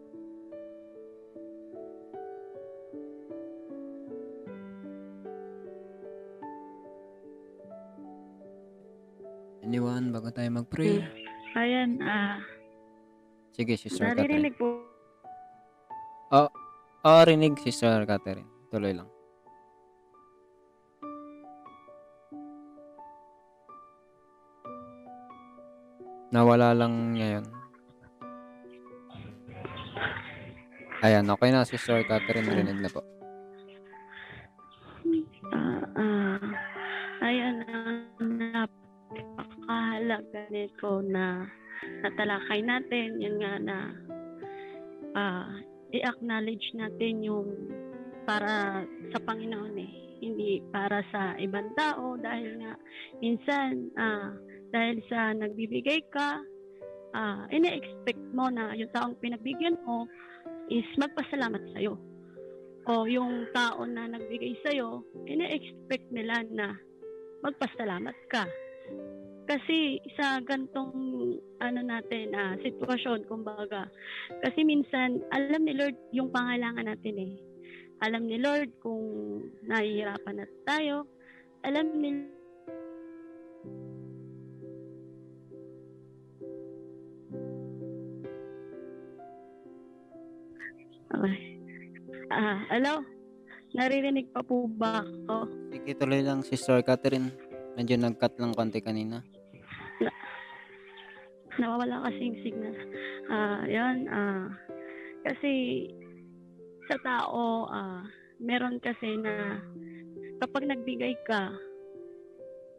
[9.70, 10.98] Anyone, bago tayo mag-pray?
[11.54, 12.42] Ayan, ah,
[13.54, 14.50] Sige, Sister Catherine.
[14.50, 14.82] naririnig po.
[16.34, 18.50] Oo, rinig, Sister Catherine.
[18.74, 19.06] Tuloy lang.
[26.34, 27.46] Nawala lang ngayon.
[31.06, 32.50] Ayan, okay na, Sister Catherine.
[32.50, 33.06] Rinig na po.
[40.20, 41.48] Napakahalaga nito na
[42.04, 43.08] natalakay natin.
[43.20, 43.76] Yun nga na
[45.16, 45.50] ah,
[45.90, 47.48] i-acknowledge natin yung
[48.28, 49.92] para sa Panginoon eh.
[50.20, 52.72] Hindi para sa ibang tao dahil nga
[53.24, 54.36] minsan ah,
[54.70, 56.44] dahil sa nagbibigay ka,
[57.16, 60.04] ah, ina-expect mo na yung taong pinagbigyan mo
[60.70, 61.96] is magpasalamat sa'yo.
[62.90, 66.74] o yung tao na nagbigay sa'yo, ina-expect nila na
[67.44, 68.48] magpasalamat ka.
[69.50, 70.94] Kasi sa gantong
[71.58, 73.90] ano natin, ah, sitwasyon, kumbaga,
[74.46, 77.34] kasi minsan, alam ni Lord yung pangailangan natin eh.
[77.98, 79.02] Alam ni Lord kung
[79.66, 81.02] nahihirapan na tayo.
[81.66, 82.10] Alam ni
[91.10, 91.58] Okay.
[92.30, 93.02] Ah, hello?
[93.74, 95.50] Naririnig pa po ba ako?
[95.74, 97.34] Sige, tuloy lang, Sister Catherine.
[97.74, 99.26] Medyo nag-cut lang konti kanina.
[101.60, 102.74] Nawawala kasing signal.
[103.28, 104.48] Ah, 'yan ah
[105.28, 105.86] kasi
[106.88, 108.02] sa tao ah
[108.40, 109.60] meron kasi na
[110.40, 111.52] kapag nagbigay ka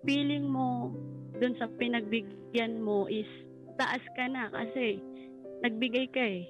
[0.02, 0.90] feeling mo
[1.38, 3.30] dun sa pinagbigyan mo is
[3.78, 4.98] taas ka na kasi
[5.62, 6.50] nagbigay ka eh.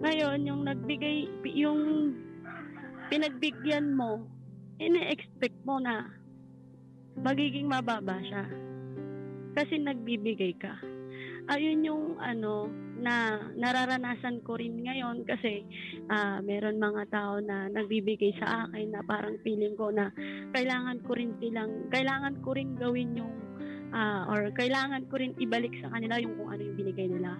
[0.00, 2.14] Ngayon, yung nagbigay, yung
[3.12, 4.24] pinagbigyan mo,
[4.80, 6.08] ine-expect mo na
[7.20, 8.48] magiging mababa siya.
[9.58, 10.78] Kasi nagbibigay ka.
[11.50, 12.70] Ayun yung ano
[13.02, 15.66] na nararanasan ko rin ngayon kasi
[16.06, 20.14] ah, meron mga tao na nagbibigay sa akin na parang feeling ko na
[20.54, 23.34] kailangan ko rin silang kailangan ko rin gawin yung
[23.90, 27.34] ah, or kailangan ko rin ibalik sa kanila yung kung ano yung binigay nila.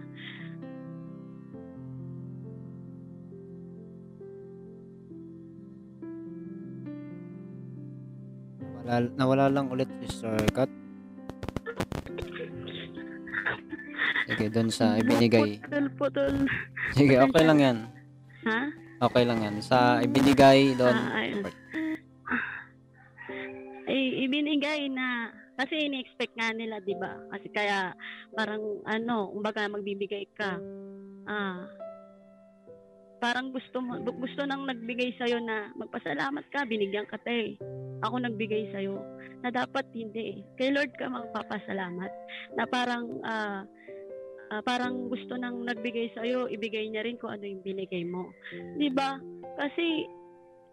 [8.81, 10.80] Wala, nawala lang ulit, Sister Kat.
[14.31, 15.59] Sige, doon sa ibinigay.
[15.59, 16.35] Putol, putol.
[16.95, 17.79] Sige, okay lang yan.
[18.47, 18.61] Ha?
[19.11, 19.55] Okay lang yan.
[19.59, 20.95] Sa ibinigay doon.
[20.95, 21.45] Ah, ayun.
[23.91, 27.21] Eh, ibinigay na kasi ini-expect nga nila, 'di ba?
[27.35, 27.93] Kasi kaya
[28.33, 30.57] parang ano, kumbaga magbibigay ka.
[31.27, 31.67] Ah.
[33.21, 37.61] Parang gusto mo gusto nang nagbigay sa na magpasalamat ka, binigyan ka te.
[38.01, 38.81] Ako nagbigay sa
[39.45, 40.41] na dapat hindi eh.
[40.57, 42.13] Kay Lord ka magpapasalamat.
[42.57, 43.69] Na parang ah,
[44.51, 48.35] ah, parang gusto nang nagbigay sa ibigay niya rin kung ano yung binigay mo.
[48.51, 49.17] 'Di ba?
[49.57, 50.05] Kasi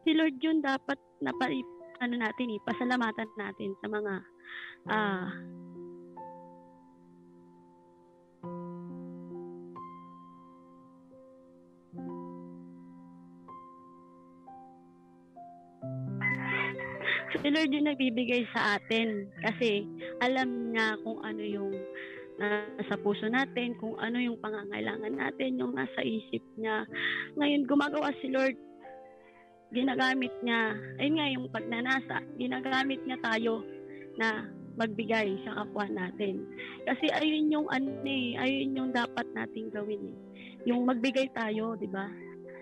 [0.04, 1.34] si Lord yun dapat na
[1.98, 4.14] ano natin eh, pasalamatan natin sa mga
[4.90, 5.30] ah
[17.38, 19.86] Si Lord yung nagbibigay sa atin kasi
[20.24, 21.72] alam niya kung ano yung
[22.38, 26.86] nasa puso natin, kung ano yung pangangailangan natin, yung nasa isip niya.
[27.36, 28.58] Ngayon, gumagawa si Lord
[29.68, 33.68] ginagamit niya, ayun nga yung pagnanasa, ginagamit niya tayo
[34.16, 34.48] na
[34.80, 36.46] magbigay sa kapwa natin.
[36.88, 40.18] Kasi ayun yung ano eh, ayun yung dapat nating gawin eh.
[40.72, 42.08] Yung magbigay tayo, di ba?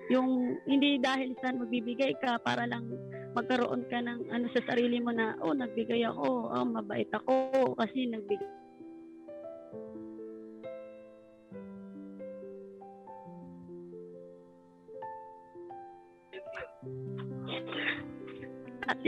[0.09, 2.89] Yung hindi dahil sa magbibigay ka para lang
[3.35, 8.09] magkaroon ka ng ano sa sarili mo na, oh, nagbigay ako, oh, mabait ako kasi
[8.09, 8.64] nagbigay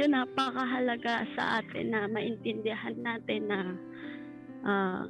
[0.08, 3.60] napakahalaga sa atin na maintindihan natin na
[4.64, 5.04] ah,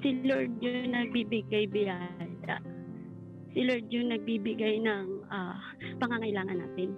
[0.00, 2.56] si Lord yung nagbibigay biyaya.
[3.56, 5.58] Si Lord yung nagbibigay ng ah,
[5.98, 6.94] pangangailangan natin.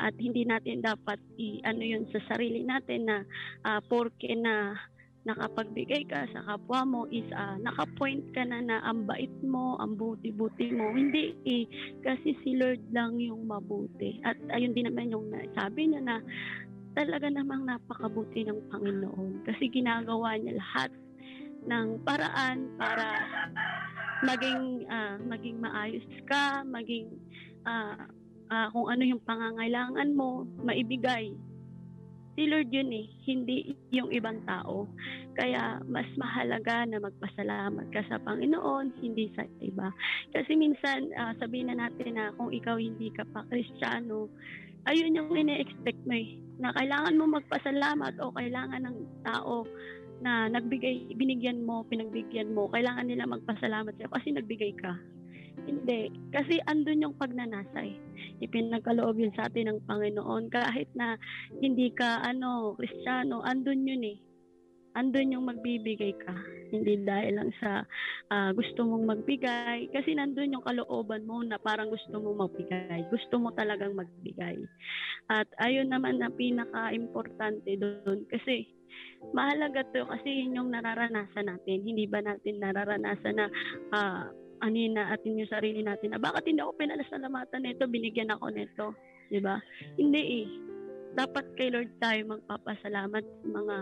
[0.00, 3.18] At hindi natin dapat i-ano yun sa sarili natin na
[3.66, 4.78] ah, porke na
[5.22, 9.94] nakapagbigay ka sa kapwa mo is ah, nakapoint ka na na ang bait mo, ang
[9.94, 10.90] buti-buti mo.
[10.90, 11.64] Hindi eh,
[12.02, 14.18] kasi si Lord lang yung mabuti.
[14.26, 16.16] At ayun din naman yung sabi niya na
[16.92, 20.90] talaga namang napakabuti ng Panginoon kasi ginagawa niya lahat
[21.62, 23.06] ng paraan para
[24.26, 27.10] maging ah, maging maayos ka, maging
[27.62, 28.10] ah,
[28.50, 31.30] ah, kung ano yung pangangailangan mo, maibigay.
[32.32, 34.88] Si Lord yun eh, hindi yung ibang tao.
[35.36, 39.92] Kaya mas mahalaga na magpasalamat ka sa Panginoon, hindi sa iba.
[40.32, 44.32] Kasi minsan, ah, sabihin na natin na kung ikaw hindi ka pa kristyano,
[44.88, 49.68] ayun yung ine-expect mo eh, na kailangan mo magpasalamat o kailangan ng tao
[50.22, 54.94] na nagbigay, binigyan mo, pinagbigyan mo, kailangan nila magpasalamat sa'yo kasi nagbigay ka.
[55.62, 56.10] Hindi.
[56.32, 57.96] Kasi andun yung pagnanasa eh.
[58.42, 60.50] Ipinagkaloob yun sa atin ng Panginoon.
[60.50, 61.14] Kahit na
[61.62, 64.18] hindi ka, ano, kristyano, andun yun eh.
[64.92, 66.36] Andun yung magbibigay ka.
[66.68, 67.84] Hindi dahil lang sa
[68.28, 69.88] ah, gusto mong magbigay.
[69.88, 73.08] Kasi nandun yung kalooban mo na parang gusto mong magbigay.
[73.08, 74.60] Gusto mo talagang magbigay.
[75.32, 78.28] At ayun naman na pinaka-importante doon.
[78.28, 78.68] Kasi
[79.32, 81.86] mahalaga to kasi yun yung nararanasan natin.
[81.86, 83.46] Hindi ba natin nararanasan na
[83.96, 84.28] ah,
[84.62, 88.86] anin na atin yung sarili natin na bakit hindi ako pinasalamatan nito, binigyan ako nito.
[89.32, 89.58] 'di ba?
[89.96, 90.46] Hindi eh.
[91.12, 93.76] Dapat kay Lord tayo magpapasalamat sa mga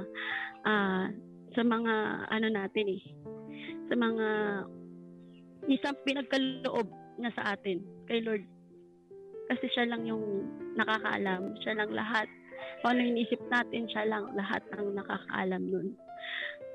[0.67, 1.07] ah,
[1.55, 1.95] sa mga
[2.31, 3.03] ano natin eh.
[3.91, 4.27] Sa mga
[5.69, 8.47] isang pinagkaloob niya sa atin kay Lord.
[9.51, 10.47] Kasi siya lang yung
[10.79, 12.31] nakakaalam, siya lang lahat.
[12.81, 15.89] Kung ano yung inisip natin, siya lang lahat ang nakakaalam nun.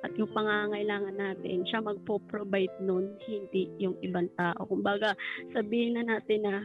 [0.05, 4.61] At yung pangangailangan natin, siya magpo-provide nun, hindi yung ibang tao.
[4.69, 5.17] Kumbaga,
[5.49, 6.61] sabihin na natin na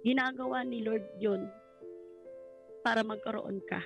[0.00, 1.44] ginagawa ni Lord yun
[2.80, 3.84] para magkaroon ka.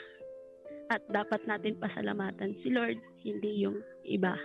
[0.95, 4.39] At dapat natin pasalamatan si Lord, hindi yung iba.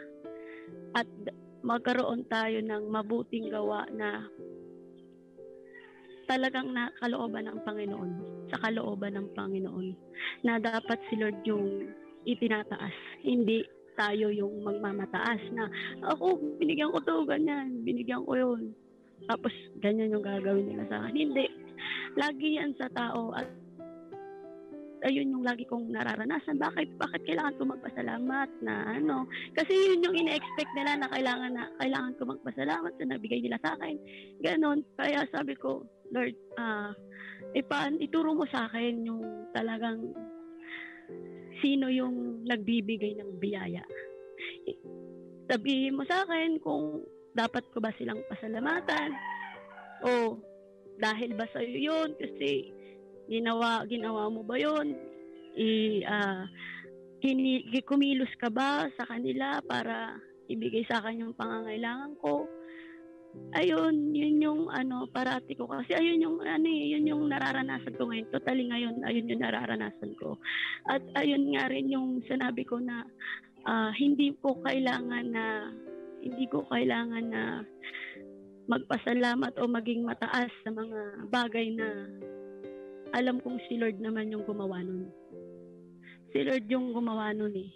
[0.97, 1.05] At
[1.61, 4.25] magkaroon tayo ng mabuting gawa na
[6.25, 8.11] talagang nakalooban ng Panginoon,
[8.49, 9.87] sa kalooban ng Panginoon,
[10.41, 11.93] na dapat si Lord yung
[12.25, 15.65] itinataas, hindi tayo yung magmamataas na
[16.05, 18.71] ako, binigyan ko to, ganyan, binigyan ko yun.
[19.25, 21.17] Tapos, ganyan yung gagawin nila sa akin.
[21.17, 21.45] Hindi.
[22.13, 23.49] Lagi yan sa tao at
[25.05, 26.57] ayun yung lagi kong nararanasan.
[26.57, 26.97] Bakit?
[26.97, 29.29] Bakit kailangan ko magpasalamat na ano?
[29.53, 33.77] Kasi yun yung ina-expect nila na kailangan na kailangan ko magpasalamat sa nabigay nila sa
[33.77, 33.97] akin.
[34.41, 34.81] Ganon.
[34.97, 36.93] Kaya sabi ko, Lord, ah,
[37.53, 39.21] ipaan, ituro mo sa akin yung
[39.53, 40.15] talagang
[41.61, 43.83] sino yung nagbibigay ng biyaya.
[45.47, 49.13] Sabihin mo sa akin kung dapat ko ba silang pasalamatan
[50.03, 50.41] o
[50.97, 52.73] dahil ba sa yun kasi
[53.29, 54.97] ginawa ginawa mo ba yun
[55.53, 56.49] i ah,
[57.21, 60.17] kini, kumilos ka ba sa kanila para
[60.49, 62.49] ibigay sa akin yung pangangailangan ko
[63.55, 68.09] ayun yun yung ano parati ko kasi ayun yung ano eh, yun yung nararanasan ko
[68.09, 70.35] ngayon totally ngayon ayun yung nararanasan ko
[70.89, 73.07] at ayun nga rin yung sinabi ko na
[73.67, 75.45] ah, hindi ko kailangan na
[76.21, 77.43] hindi ko kailangan na
[78.67, 81.87] magpasalamat o maging mataas sa mga bagay na
[83.15, 85.07] alam kong si Lord naman yung gumawa nun.
[86.35, 87.71] Si Lord yung gumawa nun eh.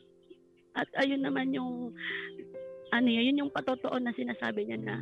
[0.75, 1.95] At ayun naman yung
[2.91, 4.95] ano yun, yun yung patotoo na sinasabi niya na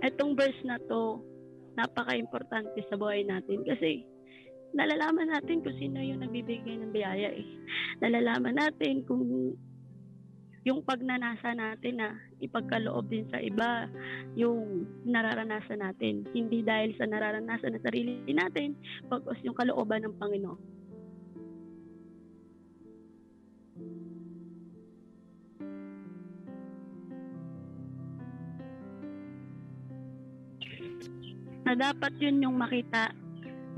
[0.00, 1.20] etong verse na to
[1.78, 4.04] napaka-importante sa buhay natin kasi
[4.74, 7.46] nalalaman natin kung sino yung nagbibigay ng biyaya eh.
[8.02, 9.54] Nalalaman natin kung
[10.68, 12.08] yung pagnanasa natin na
[12.44, 13.88] ipagkaloob din sa iba
[14.36, 16.28] yung nararanasan natin.
[16.36, 18.76] Hindi dahil sa nararanasan ng sarili natin,
[19.08, 20.79] pagkos yung kalooban ng Panginoon.
[31.70, 33.14] Na dapat yun yung makita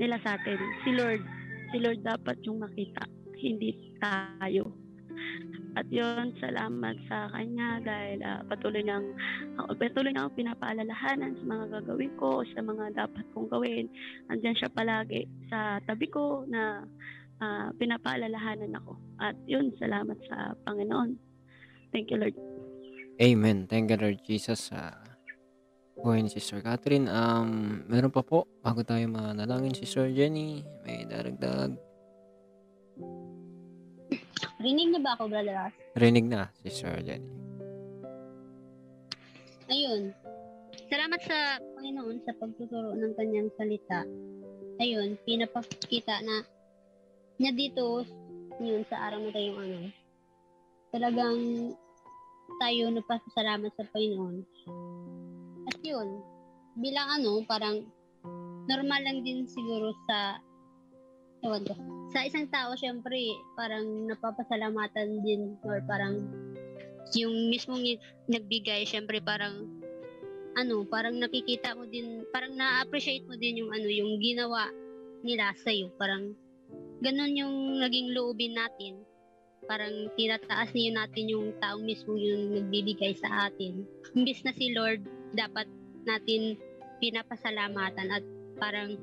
[0.01, 0.57] nila sa atin.
[0.81, 1.21] Si Lord.
[1.69, 3.05] Si Lord dapat yung makita.
[3.37, 4.73] Hindi tayo.
[5.77, 9.13] At yun, salamat sa kanya dahil ah, patuloy niyang
[9.61, 13.85] ako patuloy niyang pinapaalalahanan sa mga gagawin ko, sa mga dapat kong gawin.
[14.29, 16.85] Andiyan siya palagi sa tabi ko na
[17.45, 18.97] ah, pinapaalalahanan ako.
[19.21, 21.13] At yun, salamat sa Panginoon.
[21.93, 22.37] Thank you, Lord.
[23.21, 23.69] Amen.
[23.69, 24.73] Thank you, Lord Jesus.
[24.73, 25.02] sa
[26.03, 27.07] buhay ni Sister Catherine.
[27.07, 31.71] Um, meron pa po, bago tayo manalangin, Sister Jenny, may daragdag.
[34.59, 35.75] Rinig na ba ako, Brother Ross?
[35.95, 37.31] Rinig na, Sister Jenny.
[39.71, 40.11] Ayun.
[40.91, 44.03] Salamat sa Panginoon sa pagtuturo ng kanyang salita.
[44.83, 46.43] Ayun, pinapakita na
[47.39, 48.03] niya dito
[48.59, 49.79] yun sa araw na tayong ano.
[50.93, 51.39] Talagang
[52.61, 54.35] tayo nagpasalamat sa Panginoon.
[55.69, 56.21] At yun,
[56.79, 57.85] bilang ano, parang
[58.67, 60.39] normal lang din siguro sa
[61.43, 61.75] ewan ko.
[62.15, 63.19] Sa isang tao, syempre,
[63.59, 66.23] parang napapasalamatan din or parang
[67.13, 67.99] yung mismong
[68.31, 69.67] nagbigay, syempre parang
[70.53, 74.69] ano, parang nakikita mo din, parang na-appreciate mo din yung ano, yung ginawa
[75.25, 76.37] nila sa Parang
[77.01, 79.01] ganun yung naging loobin natin.
[79.63, 83.87] Parang tinataas niyo natin yung taong mismo yung nagbibigay sa atin.
[84.13, 85.01] Imbis na si Lord,
[85.33, 85.67] dapat
[86.05, 86.55] natin
[87.01, 88.23] pinapasalamatan at
[88.57, 88.95] parang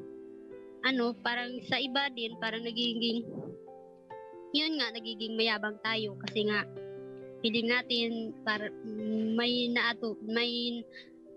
[0.80, 3.26] ano, parang sa iba din, parang nagiging
[4.50, 6.16] yun nga, nagiging mayabang tayo.
[6.26, 6.64] Kasi nga
[7.44, 8.68] feeling natin para
[9.36, 10.82] may naato may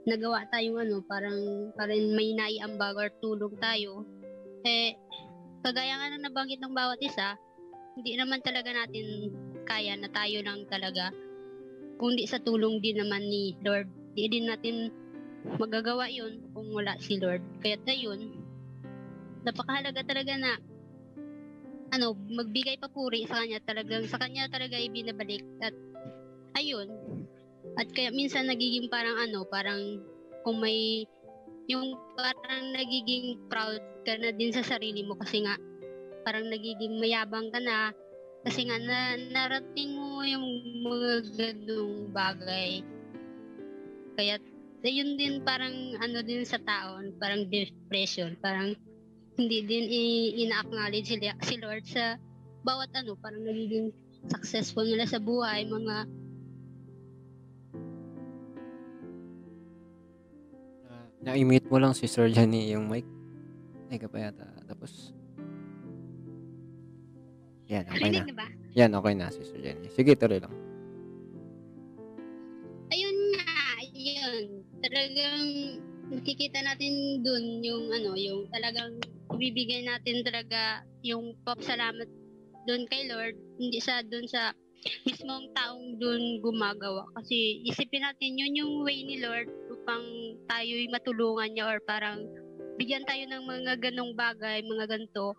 [0.04, 4.04] nagawa tayong ano parang parang may naiambag or tulong tayo.
[4.64, 4.96] Eh
[5.64, 7.40] kagaya nga na nabanggit ng bawat isa
[7.96, 9.32] hindi naman talaga natin
[9.64, 11.08] kaya na tayo lang talaga
[11.96, 14.94] kundi sa tulong din naman ni Lord di din natin
[15.60, 18.32] magagawa yun kung wala si Lord kaya yun
[19.44, 20.56] napakahalaga talaga na
[21.94, 25.76] ano magbigay papuri sa kanya talagang sa kanya talaga ibinabalik at
[26.58, 26.90] ayun.
[27.78, 30.02] At kaya minsan nagiging parang ano, parang
[30.46, 31.06] kung may
[31.70, 35.56] yung parang nagiging proud ka na din sa sarili mo kasi nga
[36.28, 37.96] parang nagiging mayabang ka na
[38.44, 40.44] kasi nga na, narating mo yung
[40.84, 42.84] mga ganung bagay.
[44.14, 44.38] Kaya
[44.84, 48.76] yun din parang ano din sa taon, parang depression, parang
[49.40, 49.86] hindi din
[50.46, 52.20] ina-acknowledge si, si Lord sa
[52.62, 53.90] bawat ano, parang nagiging
[54.30, 55.96] successful nila sa buhay, mga
[61.24, 63.08] na-mute mo lang si Sir Johnny yung mic.
[63.88, 64.44] Ay ka pa yata.
[64.68, 65.16] Tapos,
[67.72, 68.20] yan, okay na.
[68.20, 68.48] Rinig na ba?
[68.76, 69.88] Yan, okay na si Sir Johnny.
[69.88, 70.52] Sige, tuloy lang.
[74.84, 75.44] Talagang
[76.12, 79.00] nakikita natin dun yung ano, yung talagang
[79.32, 82.06] ibibigay natin talaga yung papasalamat
[82.68, 84.52] dun kay Lord, hindi sa dun sa
[85.08, 87.08] mismong taong dun gumagawa.
[87.16, 90.04] Kasi isipin natin yun yung way ni Lord upang
[90.52, 92.28] tayo'y matulungan niya or parang
[92.76, 95.36] bigyan tayo ng mga ganong bagay, mga ganito.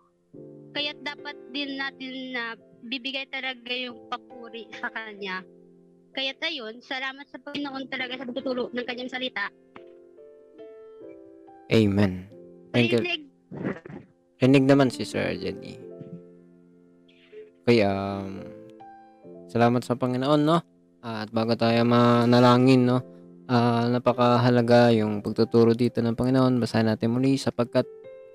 [0.75, 5.41] Kaya dapat din natin na bibigay talaga yung papuri sa Kanya.
[6.15, 9.51] Kaya ayun, salamat sa Panginoon talaga sa pagtuturo ng kanyang salita.
[11.67, 12.31] Amen.
[12.71, 13.03] Thank you.
[13.03, 13.23] Rinig.
[14.39, 15.75] Rinig naman si Sir Jenny.
[17.67, 18.47] Okay, um,
[19.51, 20.63] salamat sa Panginoon, no?
[21.03, 23.03] At bago tayo manalangin, no?
[23.51, 26.63] Ah, napakahalaga yung pagtuturo dito ng Panginoon.
[26.63, 27.83] Basahin natin muli sapagkat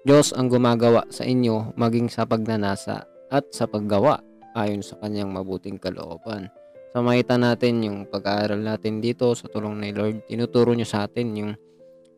[0.05, 4.20] Diyos ang gumagawa sa inyo maging sa pagnanasa at sa paggawa
[4.53, 6.53] ayon sa kanyang mabuting kalooban.
[6.91, 10.26] So makita natin yung pag-aaral natin dito sa tulong ni Lord.
[10.26, 11.53] Tinuturo niyo sa atin yung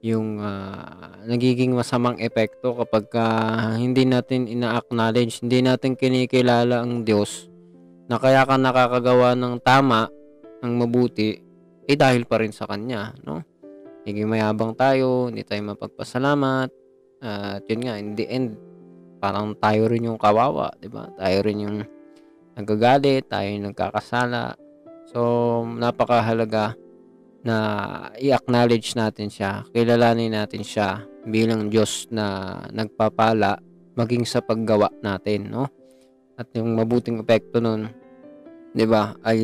[0.03, 3.27] yung ah, nagiging masamang epekto kapag ka
[3.79, 7.47] hindi natin ina-acknowledge, hindi natin kinikilala ang Diyos
[8.11, 10.11] na kaya ka nakakagawa ng tama,
[10.59, 11.39] ng mabuti,
[11.87, 13.41] eh dahil pa rin sa Kanya, no?
[14.03, 16.69] Naging mayabang tayo, hindi tayo mapagpasalamat,
[17.23, 18.59] at yun nga, in the end,
[19.23, 21.07] parang tayo rin yung kawawa, di ba?
[21.15, 21.77] Tayo rin yung
[22.57, 24.57] nagagalit, tayo yung nagkakasala.
[25.13, 25.21] So,
[25.65, 26.77] napakahalaga
[27.43, 27.57] na
[28.23, 33.59] i-acknowledge natin siya, kilalanin natin siya bilang Diyos na nagpapala
[33.99, 35.67] maging sa paggawa natin, no?
[36.39, 37.91] At yung mabuting epekto nun,
[38.73, 39.41] 'di ba, ay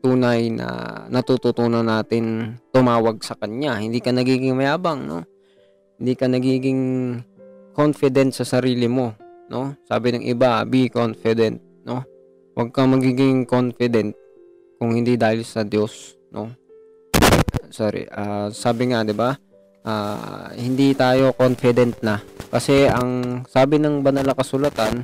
[0.00, 0.68] tunay na
[1.12, 3.76] natututunan natin tumawag sa kanya.
[3.78, 5.22] Hindi ka nagiging mayabang, no?
[6.00, 6.82] Hindi ka nagiging
[7.76, 9.12] confident sa sarili mo,
[9.52, 9.76] no?
[9.84, 11.69] Sabi ng iba, be confident?
[12.60, 14.12] Huwag kang magiging confident
[14.76, 16.52] kung hindi dahil sa Diyos, no?
[17.72, 19.32] sorry, ah, sabi nga 'di ba?
[19.80, 22.20] Ah, hindi tayo confident na
[22.52, 25.00] kasi ang sabi ng banal na kasulatan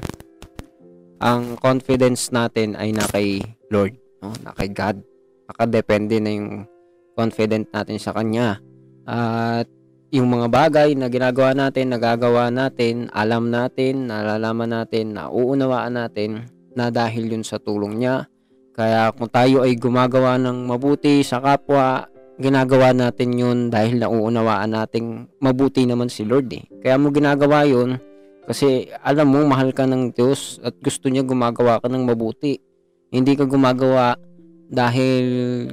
[1.16, 3.40] ang confidence natin ay na kay
[3.72, 4.36] Lord, no?
[4.44, 5.00] Na kay God.
[5.48, 6.68] Nakadepende na yung
[7.16, 8.60] confident natin sa kanya.
[9.08, 9.64] At
[10.12, 16.92] yung mga bagay na ginagawa natin, nagagawa natin, alam natin, nalalaman natin, nauunawaan natin na
[16.92, 18.28] dahil yun sa tulong niya.
[18.76, 22.04] Kaya kung tayo ay gumagawa ng mabuti sa kapwa,
[22.36, 26.68] ginagawa natin yun dahil nauunawaan nating mabuti naman si Lord eh.
[26.84, 27.96] Kaya mo ginagawa yun
[28.46, 32.60] kasi alam mo mahal ka ng Diyos at gusto niya gumagawa ka ng mabuti.
[33.10, 34.14] Hindi ka gumagawa
[34.68, 35.26] dahil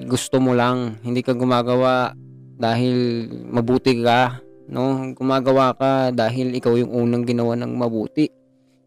[0.08, 0.98] gusto mo lang.
[1.04, 2.16] Hindi ka gumagawa
[2.58, 4.40] dahil mabuti ka.
[4.72, 5.12] No?
[5.14, 8.32] Gumagawa ka dahil ikaw yung unang ginawa ng mabuti.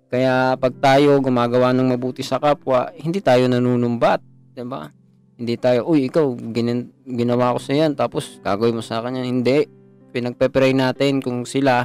[0.06, 4.22] Kaya pag tayo gumagawa ng mabuti sa kapwa, hindi tayo nanunumbat.
[4.54, 4.88] 'di ba?
[5.36, 9.20] Hindi tayo, uy, ikaw, ginin, ginawa ko sa yan, tapos gagawin mo sa kanya.
[9.20, 9.68] Hindi.
[10.08, 11.84] Pinagpe-pray natin kung sila,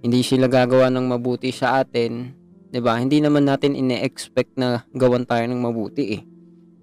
[0.00, 2.32] hindi sila gagawa ng mabuti sa atin,
[2.72, 2.96] 'di ba?
[2.96, 6.22] Hindi naman natin ine-expect na gawan tayo ng mabuti eh.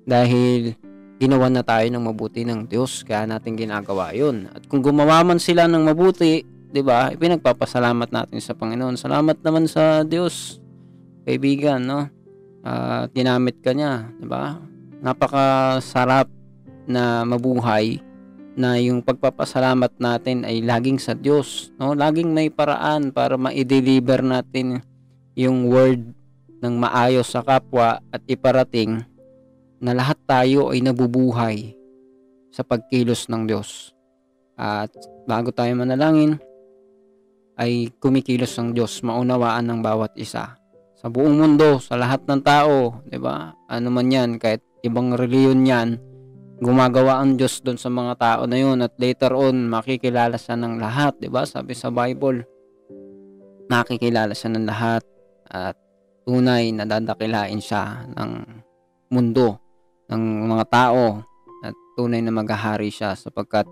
[0.06, 0.78] Dahil
[1.18, 4.46] ginawa na tayo ng mabuti ng Diyos, kaya natin ginagawa 'yun.
[4.54, 7.12] At kung gumawa man sila ng mabuti, 'di ba?
[7.14, 8.96] Pinagpapasalamat natin sa Panginoon.
[8.96, 10.62] Salamat naman sa Diyos.
[11.26, 12.08] Kaibigan, no?
[12.64, 14.62] At ginamit ka niya, 'di ba?
[15.02, 16.30] Napakasarap
[16.90, 18.02] na mabuhay
[18.60, 21.96] na yung pagpapasalamat natin ay laging sa Diyos, no?
[21.96, 24.84] Laging may paraan para ma-deliver natin
[25.38, 26.12] yung word
[26.60, 29.00] ng maayos sa kapwa at iparating
[29.80, 31.72] na lahat tayo ay nabubuhay
[32.52, 33.96] sa pagkilos ng Diyos.
[34.60, 34.92] At
[35.24, 36.36] bago tayo manalangin,
[37.60, 40.56] ay kumikilos ang Diyos, maunawaan ng bawat isa.
[40.96, 43.52] Sa buong mundo, sa lahat ng tao, 'di ba?
[43.68, 46.00] Ano man 'yan, kahit ibang reliyon 'yan,
[46.64, 50.80] gumagawa ang Diyos doon sa mga tao na 'yun at later on makikilala siya ng
[50.80, 51.44] lahat, 'di ba?
[51.44, 52.48] Sabi sa Bible,
[53.68, 55.04] makikilala siya ng lahat
[55.52, 55.76] at
[56.24, 58.32] tunay na dadakilain siya ng
[59.12, 59.60] mundo
[60.10, 61.22] ng mga tao
[61.64, 63.68] at tunay na maghahari siya sapagkat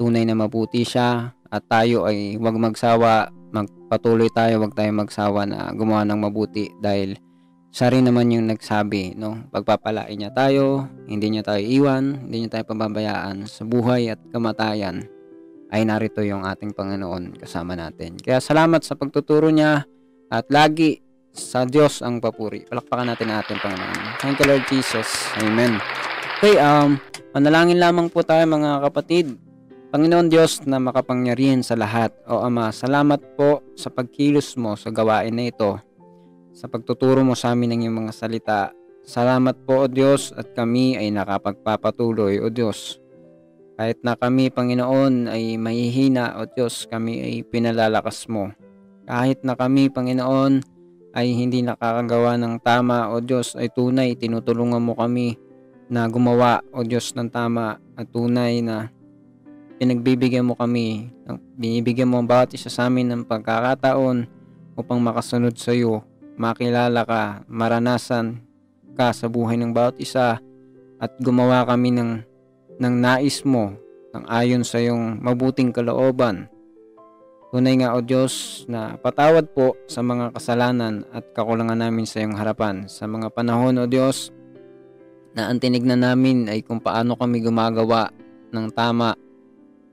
[0.00, 5.70] tunay na mabuti siya, at tayo ay huwag magsawa, magpatuloy tayo, huwag tayo magsawa na
[5.72, 7.16] gumawa ng mabuti dahil
[7.76, 9.44] siya rin naman yung nagsabi, no?
[9.52, 15.04] Pagpapalain niya tayo, hindi niya tayo iwan, hindi niya tayo pababayaan sa buhay at kamatayan
[15.68, 18.16] ay narito yung ating Panginoon kasama natin.
[18.16, 19.84] Kaya salamat sa pagtuturo niya
[20.32, 21.04] at lagi
[21.36, 22.64] sa Diyos ang papuri.
[22.64, 24.24] Palakpakan natin ang ating Panginoon.
[24.24, 25.28] Thank you Lord Jesus.
[25.44, 25.76] Amen.
[26.40, 26.96] Okay, um,
[27.36, 29.36] manalangin lamang po tayo mga kapatid.
[29.86, 32.10] Panginoon Diyos na makapangyarihan sa lahat.
[32.26, 35.78] O Ama, salamat po sa pagkilos mo sa gawain na ito.
[36.50, 38.60] Sa pagtuturo mo sa amin ng iyong mga salita.
[39.06, 42.98] Salamat po o Diyos at kami ay nakapagpapatuloy o Diyos.
[43.78, 48.50] Kahit na kami Panginoon ay mahihina o Diyos, kami ay pinalalakas mo.
[49.06, 50.66] Kahit na kami Panginoon
[51.14, 55.38] ay hindi nakakagawa ng tama o Diyos ay tunay tinutulungan mo kami
[55.86, 58.90] na gumawa o Diyos ng tama at tunay na
[59.76, 61.12] pinagbibigyan mo kami,
[61.56, 64.24] binibigyan mo ang bawat isa sa amin ng pagkakataon
[64.76, 66.04] upang makasunod sa iyo,
[66.36, 68.40] makilala ka, maranasan
[68.96, 70.40] ka sa buhay ng bawat isa
[70.96, 72.24] at gumawa kami ng,
[72.80, 73.76] ng nais mo
[74.16, 76.48] ng ayon sa iyong mabuting kalooban.
[77.52, 82.36] Tunay nga o Diyos na patawad po sa mga kasalanan at kakulangan namin sa iyong
[82.36, 82.84] harapan.
[82.88, 84.32] Sa mga panahon o Diyos
[85.36, 88.12] na ang tinignan namin ay kung paano kami gumagawa
[88.52, 89.16] ng tama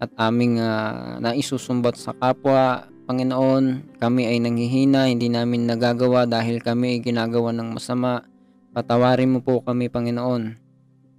[0.01, 6.95] at aming ah, naisusumbat sa kapwa, Panginoon, kami ay nanghihina, hindi namin nagagawa dahil kami
[6.95, 8.23] ay ginagawa ng masama.
[8.71, 10.55] Patawarin mo po kami, Panginoon.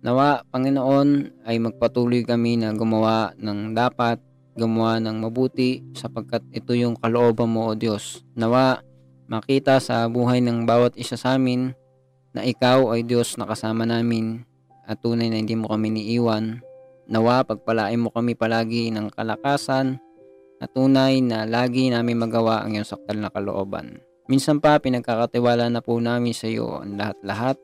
[0.01, 4.17] Nawa, Panginoon, ay magpatuloy kami na gumawa ng dapat,
[4.57, 8.25] gumawa ng mabuti, sapagkat ito yung kalooban mo, O Diyos.
[8.33, 8.81] Nawa,
[9.29, 11.77] makita sa buhay ng bawat isa sa amin
[12.33, 14.43] na ikaw ay Diyos na kasama namin
[14.85, 16.65] at tunay na hindi mo kami niiwan.
[17.05, 20.01] Nawa, pagpalain mo kami palagi ng kalakasan
[20.57, 24.01] at tunay na lagi namin magawa ang iyong saktal na kalooban.
[24.25, 27.61] Minsan pa, pinagkakatiwala na po namin sa iyo ang lahat-lahat.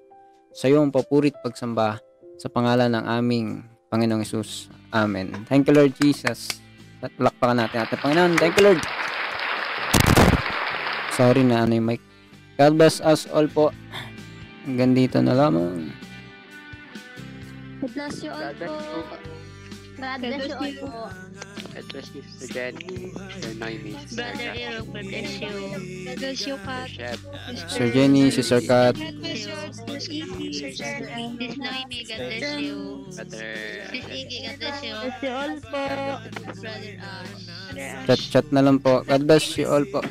[0.53, 1.97] Sa iyo ang papurit pagsamba
[2.37, 4.69] sa pangalan ng aming Panginoong Yesus.
[4.93, 5.33] Amen.
[5.49, 6.61] Thank you, Lord Jesus.
[7.01, 8.33] Palakpakan natin ating Panginoon.
[8.37, 8.81] Thank you, Lord.
[11.17, 12.01] Sorry na ano yung mic.
[12.61, 13.73] God bless us all po.
[14.69, 16.00] Hanggang dito na lamang.
[17.81, 18.77] God bless you all God po.
[18.77, 19.03] you.
[19.97, 21.09] God bless you all po.
[21.71, 25.55] God bless you, Sister Jenny, Sister Noemi, Sister Brother Ero, God bless you.
[26.05, 27.19] God bless you, Sister Kat.
[27.71, 29.57] Sir Jenny, Sister Kat, God bless you,
[30.53, 31.31] Sir Jerry.
[31.41, 32.77] Sis Noemi, God bless you.
[33.17, 33.49] Brother
[33.89, 34.95] Sis Iggy, God bless you.
[35.01, 35.85] Bless you all po.
[36.61, 38.07] Brother Ash.
[38.07, 39.01] chat-chat na lang po.
[39.07, 40.03] God bless you all po.